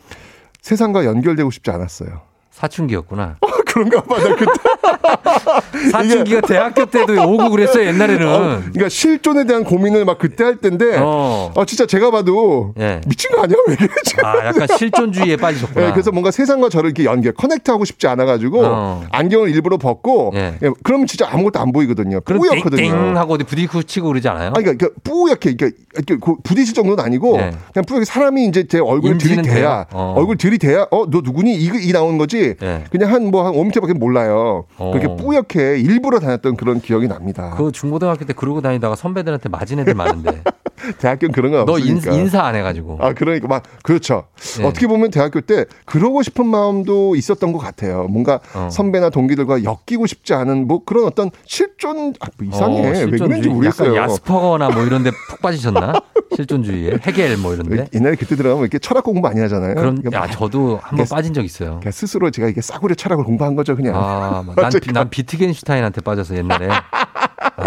[0.62, 2.20] 세상과 연결되고 싶지 않았어요.
[2.50, 3.36] 사춘기였구나.
[3.72, 4.18] 그런가 봐.
[4.18, 4.52] 나 그때.
[5.92, 8.26] 사춘기가 대학교 때도 오고 그랬어요 옛날에는.
[8.28, 11.52] 어, 그러니까 실존에 대한 고민을 막 그때 할 때인데, 어.
[11.54, 13.00] 어, 진짜 제가 봐도 예.
[13.06, 13.56] 미친 거 아니야?
[13.68, 14.14] 왜 이러지?
[14.22, 15.86] 아 약간 실존주의에 빠지셨구나.
[15.86, 19.04] 네, 그래서 뭔가 세상과 저를 이렇게 연결, 커넥트하고 싶지 않아가지고 어.
[19.10, 20.54] 안경을 일부러 벗고, 예.
[20.62, 22.20] 예, 그러면 진짜 아무것도 안 보이거든요.
[22.20, 22.82] 뿌옇거든요.
[22.82, 24.48] 땡땡 하고 어디 부딪히고 그러지 않아요?
[24.48, 27.52] 아, 그러니까, 그러니까 뿌옇게, 이렇게, 이렇게 그 부딪힐 정도는 아니고, 네.
[27.72, 29.86] 그냥 뿌옇게 사람이 이제 제 얼굴 인지는 들이대야?
[29.92, 30.14] 어.
[30.16, 31.54] 얼굴 들이대야, 어, 너 누구니?
[31.54, 32.54] 이, 이 나온 거지?
[32.60, 32.84] 네.
[32.90, 34.64] 그냥 한 뭐 한 5m밖에 몰라요.
[34.78, 34.90] 어.
[34.92, 37.54] 그렇게 뿌옇게 일부러 다녔던 그런 기억이 납니다.
[37.56, 40.42] 그 중고등학교 때 그러고 다니다가 선배들한테 맞은 애들 많은데
[40.98, 42.16] 대학교는 그런 건너 인, 없으니까.
[42.16, 42.98] 인사 안 해가지고.
[43.00, 44.24] 아, 그러니까 막 그렇죠.
[44.58, 44.64] 네.
[44.64, 48.04] 어떻게 보면 대학교 때 그러고 싶은 마음도 있었던 것 같아요.
[48.08, 48.68] 뭔가 어.
[48.70, 52.80] 선배나 동기들과 엮이고 싶지 않은 뭐 그런 어떤 실존 아, 뭐 이상해.
[52.80, 53.54] 어, 왜 그런지 실존주의.
[53.54, 53.96] 모르겠어요.
[53.96, 55.92] 약간 야스퍼거나 뭐 이런데 푹 빠지셨나?
[56.36, 57.86] 실존주의에 헤겔 뭐 이런데.
[57.94, 59.74] 옛날에 그때 들어가면 이렇게 철학 공부 많이 하잖아요.
[59.74, 61.80] 그런 그러니까 야막 저도 한번 그래서- 빠진 적 있어요.
[61.90, 63.94] 스스로 제가 이게 싸구려 철학을 공부한 거죠, 그냥.
[63.96, 66.68] 아, 막 난, 비- 난 비트겐슈타인한테 빠져서 옛날에.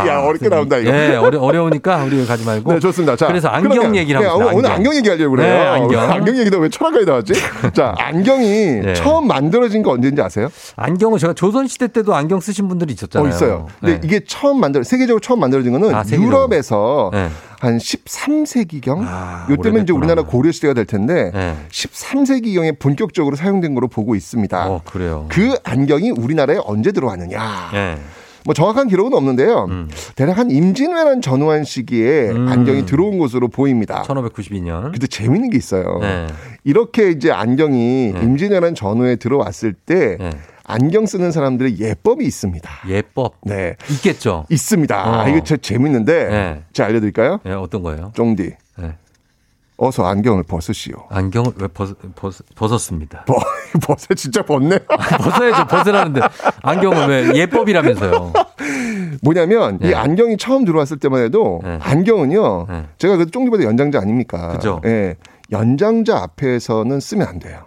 [0.07, 0.91] 야, 어렵게 나온다, 이거.
[0.91, 2.73] 예, 어려, 어려우니까 우리 가지 말고.
[2.73, 3.15] 네, 좋습니다.
[3.15, 5.53] 자, 그래서 안경 그러면, 얘기를 네, 하고 오늘, 안경 얘기하려고 그래요.
[5.53, 6.11] 네, 안경.
[6.11, 7.33] 안경 얘기도 왜 철학까지 나왔지?
[7.73, 8.47] 자, 안경이
[8.81, 8.93] 네.
[8.93, 10.49] 처음 만들어진 거 언제인지 아세요?
[10.75, 13.27] 안경은 제가 조선시대 때도 안경 쓰신 분들이 있었잖아요.
[13.27, 13.67] 어, 있어요.
[13.79, 14.01] 근데 네.
[14.03, 16.03] 이게 처음 만들, 세계적으로 처음 만들어진 거는 아.
[16.11, 17.29] 유럽에서 네.
[17.59, 19.05] 한 13세기경?
[19.07, 19.93] 아, 요때면 이제.
[19.93, 21.55] 우리나라 고려 시대가 될 텐데, 네.
[21.71, 24.67] 13세기경에 본격적으로 사용된 거로 보고 있습니다.
[24.67, 25.25] 어, 그래요.
[25.29, 27.71] 그 안경이 우리나라에 언제 들어왔느냐?
[27.73, 27.97] 예.
[28.45, 29.65] 뭐 정확한 기록은 없는데요.
[29.69, 29.89] 음.
[30.15, 32.47] 대략 한 임진왜란 전후한 시기에 음.
[32.47, 34.03] 안경이 들어온 것으로 보입니다.
[34.03, 34.91] 1592년.
[34.91, 35.99] 근데 재밌는 게 있어요.
[36.01, 36.27] 네.
[36.63, 38.21] 이렇게 이제 안경이 네.
[38.21, 40.31] 임진왜란 전후에 들어왔을 때 네.
[40.65, 42.69] 안경 쓰는 사람들의 예법이 있습니다.
[42.87, 43.35] 예법.
[43.43, 43.75] 네.
[43.91, 44.45] 있겠죠.
[44.49, 44.95] 있습니다.
[44.95, 45.21] 어.
[45.21, 46.61] 아, 이거 진짜 재밌는데 네.
[46.73, 47.39] 제가 알려드릴까요?
[47.45, 48.11] 예, 어떤 거예요?
[48.15, 48.53] 쫑디.
[49.83, 49.87] 네.
[49.87, 50.95] 어서 안경을 벗으시오.
[51.09, 53.25] 안경을 왜 벗, 벗, 벗었습니다.
[53.25, 53.35] 벗,
[53.85, 54.79] 벗어 진짜 벗네.
[55.19, 55.67] 벗어야죠.
[55.67, 56.21] 벗으라는데.
[56.61, 58.33] 안경을 왜 예법이라면서요.
[59.21, 59.95] 뭐냐면 이 네.
[59.95, 62.65] 안경이 처음 들어왔을 때만 해도 안경은요.
[62.69, 62.85] 네.
[62.97, 64.49] 제가 그래도 쫑디보다 연장자 아닙니까?
[64.49, 64.81] 그죠.
[64.85, 65.15] 예.
[65.51, 67.65] 연장자 앞에서는 쓰면 안 돼요.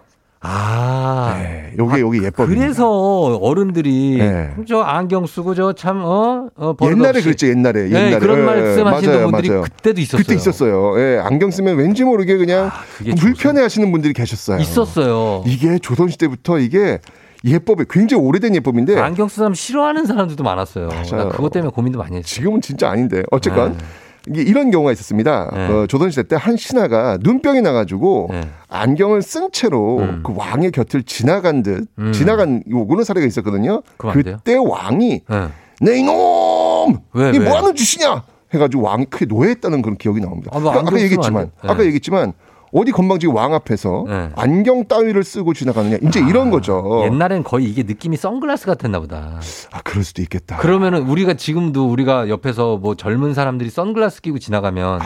[0.48, 1.34] 아.
[1.38, 2.60] 네, 요게 요게 예법입니다.
[2.62, 4.50] 그래서 어른들이 네.
[4.68, 7.20] 저 안경 쓰고 저 참 어, 어 옛날에.
[7.20, 7.88] 그랬죠, 옛날에.
[7.88, 8.18] 네, 옛날에.
[8.18, 9.62] 그런 예, 말씀하시는 맞아요, 분들이 맞아요.
[9.62, 10.22] 그때도 있었어요.
[10.22, 10.98] 그때 있었어요.
[11.00, 12.70] 예, 안경 쓰면 왠지 모르게 그냥
[13.18, 14.58] 불편해 하시는 분들이 계셨어요.
[14.60, 15.42] 있었어요.
[15.46, 17.00] 이게 조선 시대부터 이게
[17.44, 20.88] 예법이 굉장히 오래된 예법인데 안경 쓰는 사람 싫어하는 사람들도 많았어요.
[20.88, 21.28] 나 맞아요.
[21.30, 22.22] 그것 때문에 고민도 많이 했어요.
[22.24, 23.84] 지금은 진짜 아닌데 어쨌건 네.
[24.28, 25.50] 이게 이런 경우가 있었습니다.
[25.52, 28.48] 어, 조선시대 때 한 신하가 눈병이 나가지고 네.
[28.68, 30.22] 안경을 쓴 채로 음.
[30.24, 33.82] 그 왕의 곁을 지나간 듯 지나간 요거는 사례가 있었거든요.
[34.12, 35.48] 그때 왕이 네.
[35.80, 37.48] 내 이놈 왜, 이게 왜?
[37.48, 38.22] 뭐 하는 짓이냐
[38.54, 40.50] 해가지고 왕이 크게 노예했다는 그런 기억이 나옵니다.
[40.54, 41.52] 아, 뭐 아까 쓰면 얘기했지만 안 돼.
[41.62, 41.68] 네.
[41.72, 42.32] 아까 얘기했지만
[42.76, 44.30] 어디 건방지게 왕 앞에서 네.
[44.36, 47.04] 안경 따위를 쓰고 지나가느냐 이제 이런 거죠.
[47.06, 49.40] 옛날엔 거의 이게 느낌이 선글라스 같았나 보다.
[49.72, 50.58] 아 그럴 수도 있겠다.
[50.58, 55.00] 그러면은 우리가 지금도 우리가 옆에서 뭐 젊은 사람들이 선글라스 끼고 지나가면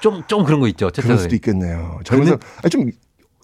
[0.00, 0.90] 좀좀 그런 거 있죠.
[1.00, 1.98] 그럴 수도 있겠네요.
[2.04, 2.90] 젊은서 아니, 좀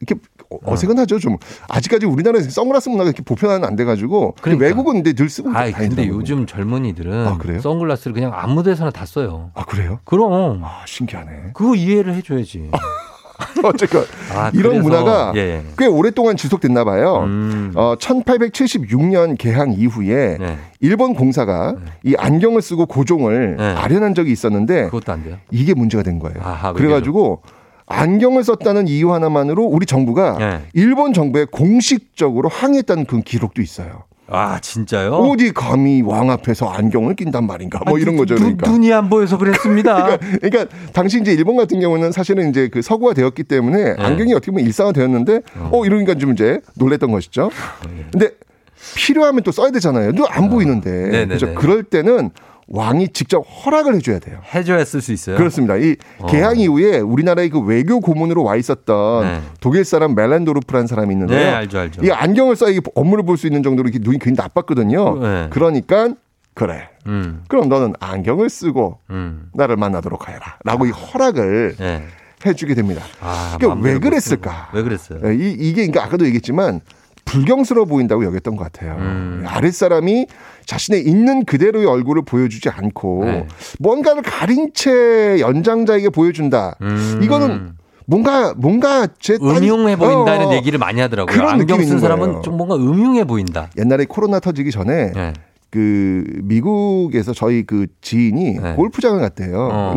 [0.02, 0.20] 이렇게
[0.62, 1.18] 어색은하죠.
[1.18, 1.38] 좀
[1.68, 4.66] 아직까지 우리나라에서 선글라스 문화가 이렇게 보편화는 안 돼가지고 그러니까.
[4.66, 6.06] 외국은 근데 늘 쓰고 아, 근데.
[6.08, 7.38] 요즘 젊은이들은 아?
[7.62, 9.52] 선글라스를 그냥 아무 데서나 다 써요.
[9.54, 10.00] 아 그래요?
[10.04, 11.52] 그럼 아 신기하네.
[11.54, 12.70] 그거 이해를 해줘야지.
[13.64, 15.62] 어쨌건 아, 이런 그래서, 문화가 예.
[15.76, 17.24] 꽤 오랫동안 지속됐나 봐요.
[17.24, 17.72] 음.
[17.74, 20.58] 어, 1876년 개항 이후에 네.
[20.80, 23.64] 일본 공사가 이 안경을 쓰고 고종을 네.
[23.64, 25.36] 아련한 적이 있었는데 그것도 안 돼요.
[25.50, 26.36] 이게 문제가 된 거예요.
[26.42, 27.42] 아하, 왜 그래가지고
[27.86, 30.60] 안경을 썼다는 이유 하나만으로 우리 정부가 네.
[30.72, 34.04] 일본 정부에 공식적으로 항의했다는 그 기록도 있어요.
[34.26, 35.12] 아 진짜요?
[35.16, 37.80] 어디 감히 왕 앞에서 안경을 낀단 말인가?
[37.86, 38.34] 뭐 아니, 이런 거죠.
[38.36, 38.70] 눈- 그러니까.
[38.70, 40.16] 눈 이 안 보여서 그랬습니다.
[40.40, 44.02] 그러니까 당시 이제 일본 같은 경우는 사실은 이제 그 서구화 되었기 때문에 네.
[44.02, 47.50] 안경이 어떻게 보면 일상화 되었는데 어 이러니까 좀 이제 놀랬던 것이죠.
[48.12, 48.30] 근데
[48.96, 50.12] 필요하면 또 써야 되잖아요.
[50.12, 50.90] 눈안 보이는데.
[50.90, 50.92] 어.
[51.06, 51.26] 네네네.
[51.26, 52.30] 그래서 그럴 때는
[52.68, 54.40] 왕이 직접 허락을 해줘야 돼요.
[54.54, 55.36] 해줘야 쓸 수 있어요.
[55.36, 55.76] 그렇습니다.
[55.76, 56.26] 이 어.
[56.26, 59.40] 개항 이후에 우리나라의 그 외교 고문으로 와 있었던 네.
[59.60, 61.38] 독일 사람 멜란도르프라는 사람이 있는데요.
[61.38, 62.02] 네, 알죠, 알죠.
[62.04, 65.18] 이 안경을 써야 이 업무를 볼 수 있는 정도로 이렇게 눈이 굉장히 나빴거든요.
[65.18, 65.46] 네.
[65.50, 66.10] 그러니까
[66.54, 66.88] 그래.
[67.08, 69.50] 음, 그럼 너는 안경을 쓰고 음.
[69.54, 70.56] 나를 만나도록 해라.
[70.64, 72.04] 라고 이 허락을 네.
[72.46, 73.02] 해주게 됩니다.
[73.20, 74.70] 아, 그러니까 왜못 그랬을까?
[74.72, 75.18] 왜 그랬어요?
[75.24, 76.80] 예, 이, 이게 그러니까 아까도 얘기했지만
[77.24, 78.96] 불경스러워 보인다고 여겼던 것 같아요.
[78.98, 79.44] 음.
[79.46, 80.26] 아랫사람이
[80.66, 83.46] 자신의 있는 그대로의 얼굴을 보여주지 않고 네.
[83.78, 86.76] 뭔가를 가린 채 연장자에게 보여준다.
[86.82, 87.20] 음.
[87.22, 87.74] 이거는
[88.06, 91.34] 뭔가 뭔가 제 음흉해 보인다는 어, 얘기를 많이 하더라고요.
[91.34, 92.42] 그런 안경 느낌이 쓴 사람은 거예요.
[92.42, 93.70] 좀 뭔가 음흉해 보인다.
[93.78, 95.32] 옛날에 코로나 터지기 전에 네.
[95.70, 98.74] 그 미국에서 저희 그 지인이 네.
[98.74, 99.68] 골프장을 갔대요.
[99.72, 99.94] 어.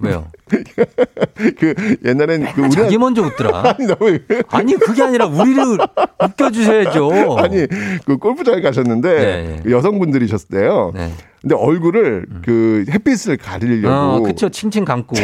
[0.00, 0.26] 왜요?
[1.58, 1.74] 그
[2.04, 3.62] 옛날엔 그 우리나라 자기 먼저 웃더라.
[3.78, 4.18] 아니 너무
[4.48, 5.78] 아니 그게 아니라 우리를
[6.22, 7.36] 웃겨주셔야죠.
[7.38, 7.66] 아니
[8.04, 10.92] 그 골프장에 가셨는데 네, 그 여성분들이셨대요.
[10.94, 11.10] 네.
[11.40, 14.48] 근데 얼굴을 그 햇빛을 가리려고 어, 그쵸.
[14.48, 15.14] 칭칭 감고.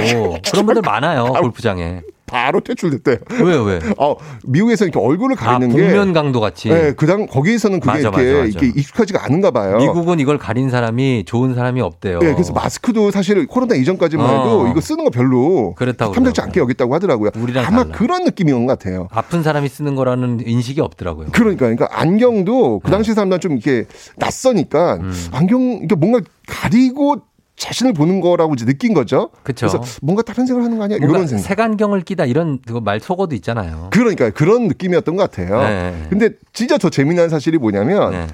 [0.51, 1.25] 그런 분들 많아요.
[1.25, 2.03] 골프장에.
[2.31, 3.17] 바로 퇴출됐대요.
[3.43, 3.81] 왜요, 왜?
[3.99, 4.15] 어,
[4.45, 6.69] 미국에서 이렇게 얼굴을 아, 가리는 게 복면 강도 같이.
[6.69, 8.45] 네, 그당 거기에서는 그게 맞아, 이렇게, 맞아, 맞아.
[8.47, 9.79] 이렇게 익숙하지가 않은가 봐요.
[9.79, 12.21] 미국은 이걸 가린 사람이 좋은 사람이 없대요.
[12.21, 14.39] 네, 그래서 마스크도 사실 코로나 이전까지만 어.
[14.39, 17.31] 해도 이거 쓰는 거 별로 그렇다고 탐탁지 않게 여겼다고 하더라고요.
[17.37, 17.97] 우리랑 아마 달라.
[17.97, 19.09] 그런 느낌인 것 같아요.
[19.11, 21.29] 아픈 사람이 쓰는 거라는 인식이 없더라고요.
[21.33, 25.13] 그러니까, 그러니까 안경도 그 당시 사람들은 좀 이렇게 낯서니까 음.
[25.33, 27.17] 안경 이게 뭔가 가리고
[27.61, 29.31] 자신을 보는 거라고 이제 느낀 거죠.
[29.43, 29.67] 그쵸.
[29.67, 30.97] 래서 뭔가 다른 생각을 하는 거 아니야?
[30.97, 31.43] 이런 생각.
[31.45, 33.89] 색안경을 끼다 이런 그거 말 속어도 있잖아요.
[33.91, 35.61] 그러니까 그런 느낌이었던 것 같아요.
[35.63, 36.07] 네.
[36.09, 38.27] 근데 진짜 더 재미난 사실이 뭐냐면 네.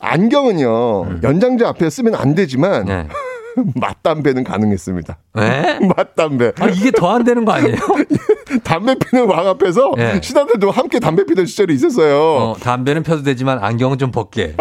[0.00, 3.06] 안경은요 연장자 앞에 쓰면 안 되지만 네.
[3.76, 5.16] 맞담배는 가능했습니다.
[5.36, 5.78] 네?
[5.96, 6.52] 맞담배.
[6.58, 7.76] 아, 이게 더 안 되는 거 아니에요?
[8.72, 10.18] 담배 피는 왕 앞에서 네.
[10.22, 12.16] 신하들도 함께 담배 피던 시절이 있었어요.
[12.18, 14.54] 어, 담배는 펴도 되지만 안경은 좀 벗게.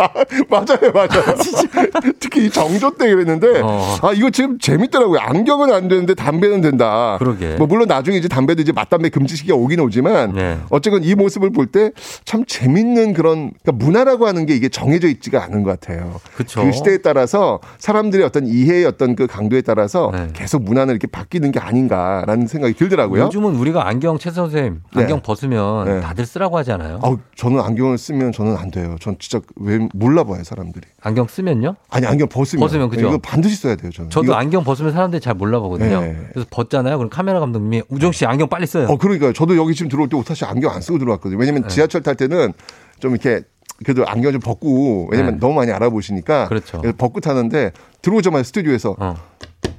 [0.50, 1.24] 맞아요, 맞아요.
[2.20, 3.98] 특히 이 정조 때 그랬는데, 어.
[4.02, 5.18] 아, 이거 지금 재밌더라고요.
[5.22, 7.16] 안경은 안 되는데 담배는 된다.
[7.20, 7.56] 그러게.
[7.56, 10.60] 뭐, 물론 나중에 이제 담배도 이제 맞담배 금지 시기가 오긴 오지만, 네.
[10.70, 11.92] 어쨌건 이 모습을 볼 때
[12.26, 16.20] 참 재밌는 그런, 그러니까 문화라고 하는 게 이게 정해져 있지가 않은 것 같아요.
[16.36, 16.64] 그쵸.
[16.66, 20.28] 그 시대에 따라서 사람들의 어떤 이해의 어떤 그 강도에 따라서 네.
[20.34, 23.24] 계속 문화는 이렇게 바뀌는 게 아닌가라는 생각이 들더라고요.
[23.26, 25.22] 요즘은 우리가 안경 최 선생님 안경 네.
[25.24, 26.02] 벗으면 네.
[26.02, 27.00] 다들 쓰라고 하지 않아요?
[27.02, 28.98] 아우, 저는 안경을 쓰면 저는 안 돼요.
[29.00, 30.86] 전 진짜 왜 몰라 봐요, 사람들이.
[31.02, 31.76] 안경 쓰면요?
[31.90, 32.60] 아니, 안경 벗으면.
[32.62, 33.08] 벗으면 그죠?
[33.08, 34.10] 이거 반드시 써야 돼요, 저는.
[34.10, 36.02] 저도 이거- 안경 벗으면 사람들이 잘 몰라 보거든요.
[36.02, 36.28] 네.
[36.34, 36.98] 그래서 벗잖아요.
[36.98, 38.88] 그럼 카메라 감독님이 우정 씨 안경 빨리 써요.
[38.90, 39.32] 어, 그러니까요.
[39.32, 41.40] 저도 여기 지금 들어올 때 사실 안경 안 쓰고 들어왔거든요.
[41.40, 42.52] 왜냐면 지하철 탈 때는
[43.00, 43.42] 좀 이렇게
[43.84, 45.40] 그래도 안경 좀 벗고 왜냐면 네.
[45.40, 46.82] 너무 많이 알아보시니까 그렇죠.
[46.98, 47.72] 벗고 타는데
[48.02, 49.16] 들어오자마자 스튜디오에서 어.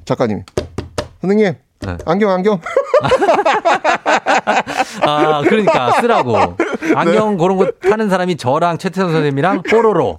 [0.05, 0.43] 작가님
[1.21, 1.55] 선생님
[1.87, 1.97] 네.
[2.07, 2.61] 안경 안경
[5.03, 6.57] 아, 그러니까 쓰라고.
[6.95, 7.37] 안경 네.
[7.37, 10.19] 그런 거 타는 사람이 저랑 최태성 선생님이랑 뽀로로.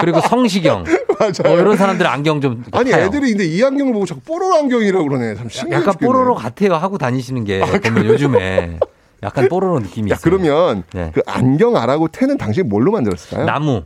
[0.00, 0.84] 그리고 성시경.
[1.18, 1.32] 맞아요.
[1.44, 3.04] 뭐 이런 사람들 안경 좀 아니 타요.
[3.04, 5.34] 애들이 근데 이 안경을 보고 자꾸 뽀로로 안경이라고 그러네.
[5.36, 5.48] 참.
[5.70, 6.06] 약간 죽겠네.
[6.12, 8.78] 뽀로로 같아요 하고 다니시는 게 보면 요즘에
[9.22, 10.22] 약간 뽀로로 느낌이 야 있어요.
[10.24, 11.10] 그러면 네.
[11.14, 13.44] 그 안경 알하고 태는 당신 뭘로 만들었을까요?
[13.46, 13.82] 나무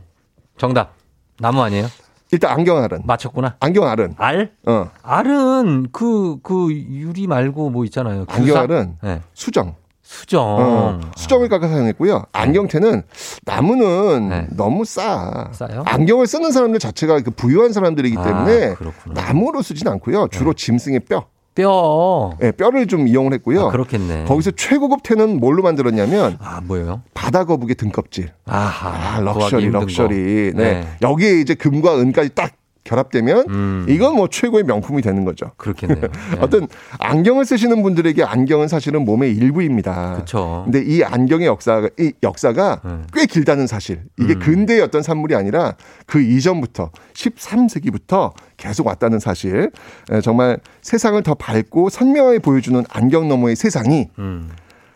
[0.57, 0.93] 정답
[1.39, 1.87] 나무 아니에요?
[2.31, 3.57] 일단 안경 알은 맞췄구나.
[3.59, 4.51] 안경 알은 알?
[4.65, 8.25] 어 알은 그그 유리 말고 뭐 있잖아요.
[8.25, 8.39] 규사?
[8.41, 9.21] 안경 알은 네.
[9.33, 9.75] 수정.
[10.01, 10.43] 수정.
[10.43, 12.25] 어, 수정을 깎아 사용했고요.
[12.31, 13.01] 안경테는
[13.43, 14.47] 나무는 네.
[14.55, 15.49] 너무 싸.
[15.51, 15.81] 싸요?
[15.85, 19.21] 안경을 쓰는 사람들 자체가 그 부유한 사람들이기 아, 때문에 그렇구나.
[19.23, 20.27] 나무로 쓰진 않고요.
[20.31, 21.25] 주로 짐승의 뼈.
[21.55, 22.33] 뼈.
[22.39, 23.67] 네, 뼈를 좀 이용을 했고요.
[23.67, 24.25] 아, 그렇겠네.
[24.25, 27.01] 거기서 최고급 테는 뭘로 만들었냐면 아 뭐예요?
[27.13, 28.29] 바다 거북의 등껍질.
[28.45, 29.15] 아하.
[29.15, 30.51] 아, 럭셔리, 럭셔리.
[30.51, 30.61] 거.
[30.61, 30.87] 네.
[31.01, 32.51] 여기에 이제 금과 은까지 딱
[32.85, 33.85] 결합되면 음.
[33.89, 35.51] 이건 뭐 최고의 명품이 되는 거죠.
[35.57, 35.99] 그렇겠네요.
[36.31, 36.37] 네.
[36.39, 36.67] 어떤
[36.99, 40.13] 안경을 쓰시는 분들에게 안경은 사실은 몸의 일부입니다.
[40.13, 40.61] 그렇죠.
[40.63, 42.81] 근데 이 안경의 역사가 이 역사가
[43.13, 44.03] 꽤 길다는 사실.
[44.19, 44.39] 이게 음.
[44.39, 45.75] 근대의 어떤 산물이 아니라
[46.05, 49.71] 그 이전부터 13세기부터 계속 왔다는 사실.
[50.11, 54.49] 에, 정말 세상을 더 밝고 선명하게 보여주는 안경 너머의 세상이 음.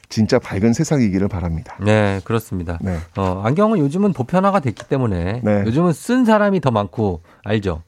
[0.09, 1.77] 진짜 밝은 세상이기를 바랍니다.
[1.79, 2.79] 네, 그렇습니다.
[2.81, 2.97] 네.
[3.15, 5.63] 어, 안경은 요즘은 보편화가 됐기 때문에 네.
[5.65, 7.83] 요즘은 쓴 사람이 더 많고 알죠?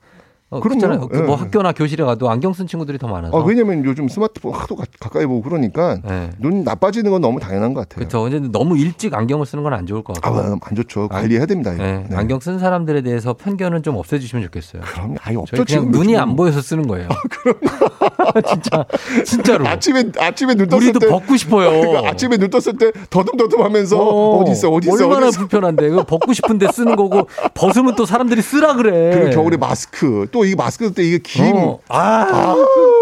[0.52, 0.60] 어.
[0.60, 1.08] 그렇잖아요.
[1.08, 1.36] 그뭐 예.
[1.39, 3.38] 학교나 교실에 가도 안경 쓴 친구들이 더 많아서.
[3.39, 6.30] 아, 왜냐면 요즘 스마트폰 하도 가, 가까이 보고 그러니까 네.
[6.39, 8.08] 눈 나빠지는 건 너무 당연한 것 같아요.
[8.08, 8.30] 그렇죠.
[8.30, 10.60] 근데 너무 일찍 안경을 쓰는 건 안 좋을 것 아, 같고.
[10.64, 11.08] 안 좋죠.
[11.08, 11.74] 관리해야 됩니다.
[11.74, 11.82] 이거.
[11.82, 12.16] 네, 네.
[12.18, 14.82] 안경 쓴 사람들에 대해서 편견은 좀 없애주시면 좋겠어요.
[14.84, 15.64] 그럼 아예 없죠.
[15.64, 16.22] 지금 눈이 요즘.
[16.22, 17.08] 안 보여서 쓰는 거예요.
[18.47, 18.86] 진짜
[19.26, 19.66] 진짜로.
[19.68, 21.70] 아침에 아침에 눈 떴을 우리도 때 벗고 싶어요.
[21.82, 25.39] 그러니까 아침에 눈 떴을 때 더듬더듬하면서 어, 디 있어 어디 있어 얼마나 어디 있어.
[25.39, 25.88] 불편한데.
[25.88, 29.12] 이거 벗고 싶은데 쓰는 거고 벗으면 또 사람들이 쓰라 그래.
[29.14, 31.79] 그리고 겨울에 마스크 또이 마스크 때 이게 김 어.
[31.89, 32.55] 아,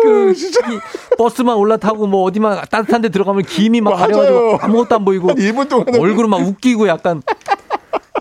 [0.04, 0.60] 그, 진짜.
[1.18, 3.96] 버스만 올라타고 뭐 어디만 따뜻한 데 들어가면 김이 막.
[3.96, 5.30] 가려가지고 아무것도 안 보이고.
[5.30, 7.22] 한 2분 동안 얼굴은 막 웃기고 약간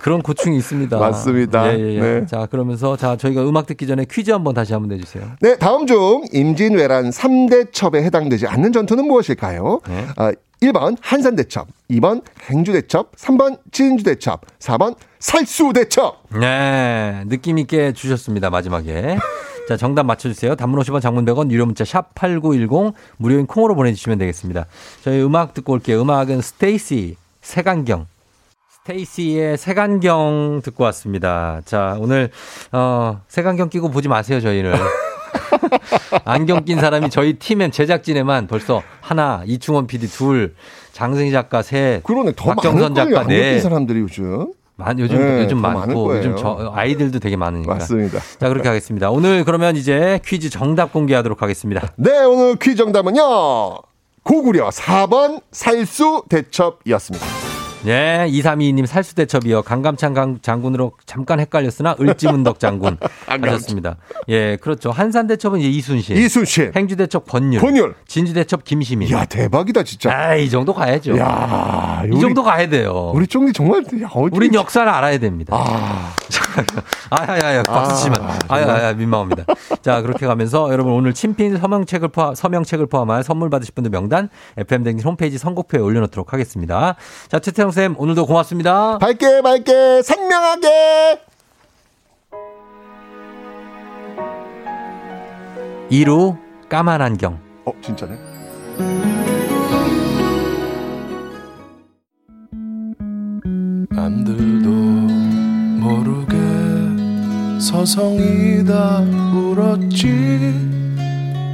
[0.00, 0.96] 그런 고충이 있습니다.
[0.98, 1.72] 맞습니다.
[1.74, 2.00] 예, 예, 예.
[2.00, 2.26] 네.
[2.26, 5.24] 자, 그러면서 자, 저희가 음악 듣기 전에 퀴즈 한번 다시 한번 내주세요.
[5.40, 9.80] 네, 다음 중 임진왜란 3대 첩에 해당되지 않는 전투는 무엇일까요?
[9.88, 10.06] 네.
[10.16, 10.32] 아,
[10.62, 16.24] 1번 한산대첩, 2번 행주대첩, 3번 진주대첩, 4번 살수대첩.
[16.40, 18.50] 네, 느낌 있게 주셨습니다.
[18.50, 19.18] 마지막에.
[19.68, 20.56] 자, 정답 맞춰주세요.
[20.56, 24.64] 단문 50원, 장문 100원, 유료 문자 샵 8910, 무료인 콩으로 보내주시면 되겠습니다.
[25.02, 26.00] 저희 음악 듣고 올게요.
[26.00, 28.06] 음악은 스테이시, 색안경.
[28.70, 31.61] 스테이시의 색안경 듣고 왔습니다.
[31.66, 32.30] 자, 오늘,
[32.72, 34.74] 어, 색안경 끼고 보지 마세요, 저희를.
[36.24, 40.55] 안경 낀 사람이 저희 팀엔 제작진에만 벌써 하나, 이충원 PD 둘,
[40.93, 42.95] 장승희 작가 셋, 그러네, 더 박정선.
[42.95, 44.53] 작가 안경 낀 넷, 사람들이 요즘.
[44.76, 46.16] 많, 요즘, 네, 요즘 많고.
[46.18, 47.74] 요즘 저, 아이들도 되게 많으니까.
[47.74, 48.20] 맞습니다.
[48.39, 49.11] 자, 그렇게 하겠습니다.
[49.11, 51.93] 오늘 그러면 이제 퀴즈 정답 공개하도록 하겠습니다.
[51.97, 53.22] 네, 오늘 퀴즈 정답은요.
[54.22, 57.47] 고구려 4번 살수 대첩이었습니다.
[57.87, 59.62] 예, 2322님 살수대첩이요.
[59.62, 63.97] 강감찬 강- 장군으로 잠깐 헷갈렸으나 을지문덕 장군 하셨습니다.
[64.29, 64.91] 예, 그렇죠.
[64.91, 66.16] 한산대첩은 이제 이순신.
[66.16, 66.72] 이순신.
[66.74, 67.61] 행주대첩 권율.
[67.61, 67.95] 권율.
[68.09, 69.11] 진주대첩 김시민.
[69.12, 70.11] 야, 대박이다, 진짜.
[70.12, 71.16] 아, 이 정도 가야죠.
[71.18, 73.12] 야, 이 정도 가야 돼요.
[73.14, 75.57] 우리 쫑디 정말 야, 어디 우린 역사를 알아야 됩니다.
[75.57, 76.14] 아,
[77.11, 79.45] 아야야야 박수 치면 아, 아야야 민망합니다.
[79.81, 84.83] 자 그렇게 가면서 여러분 오늘 친필 서명책을 포함 서명책을 포함한 선물 받으실 분들 명단 FM
[84.83, 86.97] 댕진 홈페이지 선곡표에 올려 놓도록 하겠습니다.
[87.29, 88.98] 자최 태영 쌤 오늘도 고맙습니다.
[88.98, 91.20] 밝게 밝게 선명하게.
[95.90, 96.38] 2루
[96.68, 97.38] 까만 안경.
[97.64, 98.16] 어, 진짜네.
[103.90, 104.70] 남들도
[105.80, 106.36] 모르게
[107.61, 109.00] 서성이다
[109.34, 110.54] 울었지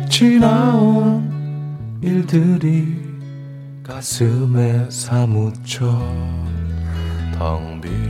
[0.08, 3.03] 지나온 일들이
[3.86, 5.84] 가슴에 사무쳐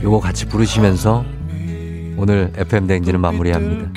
[0.01, 1.25] 요거 같이 부르시면서
[2.15, 3.91] 오늘 FM 댕진을 마무리합니다.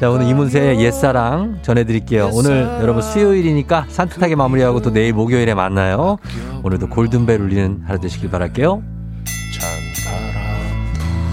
[0.00, 2.30] 자 오늘 이문세의 옛사랑 전해드릴게요.
[2.32, 6.16] 오늘 여러분 수요일이니까 산뜻하게 마무리하고 또 내일 목요일에 만나요.
[6.62, 8.82] 오늘도 골든벨 울리는 하루 되시길 바랄게요.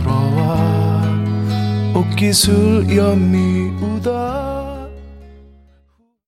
[0.04, 1.04] 불어와
[1.96, 4.73] 옷깃을 연미 우다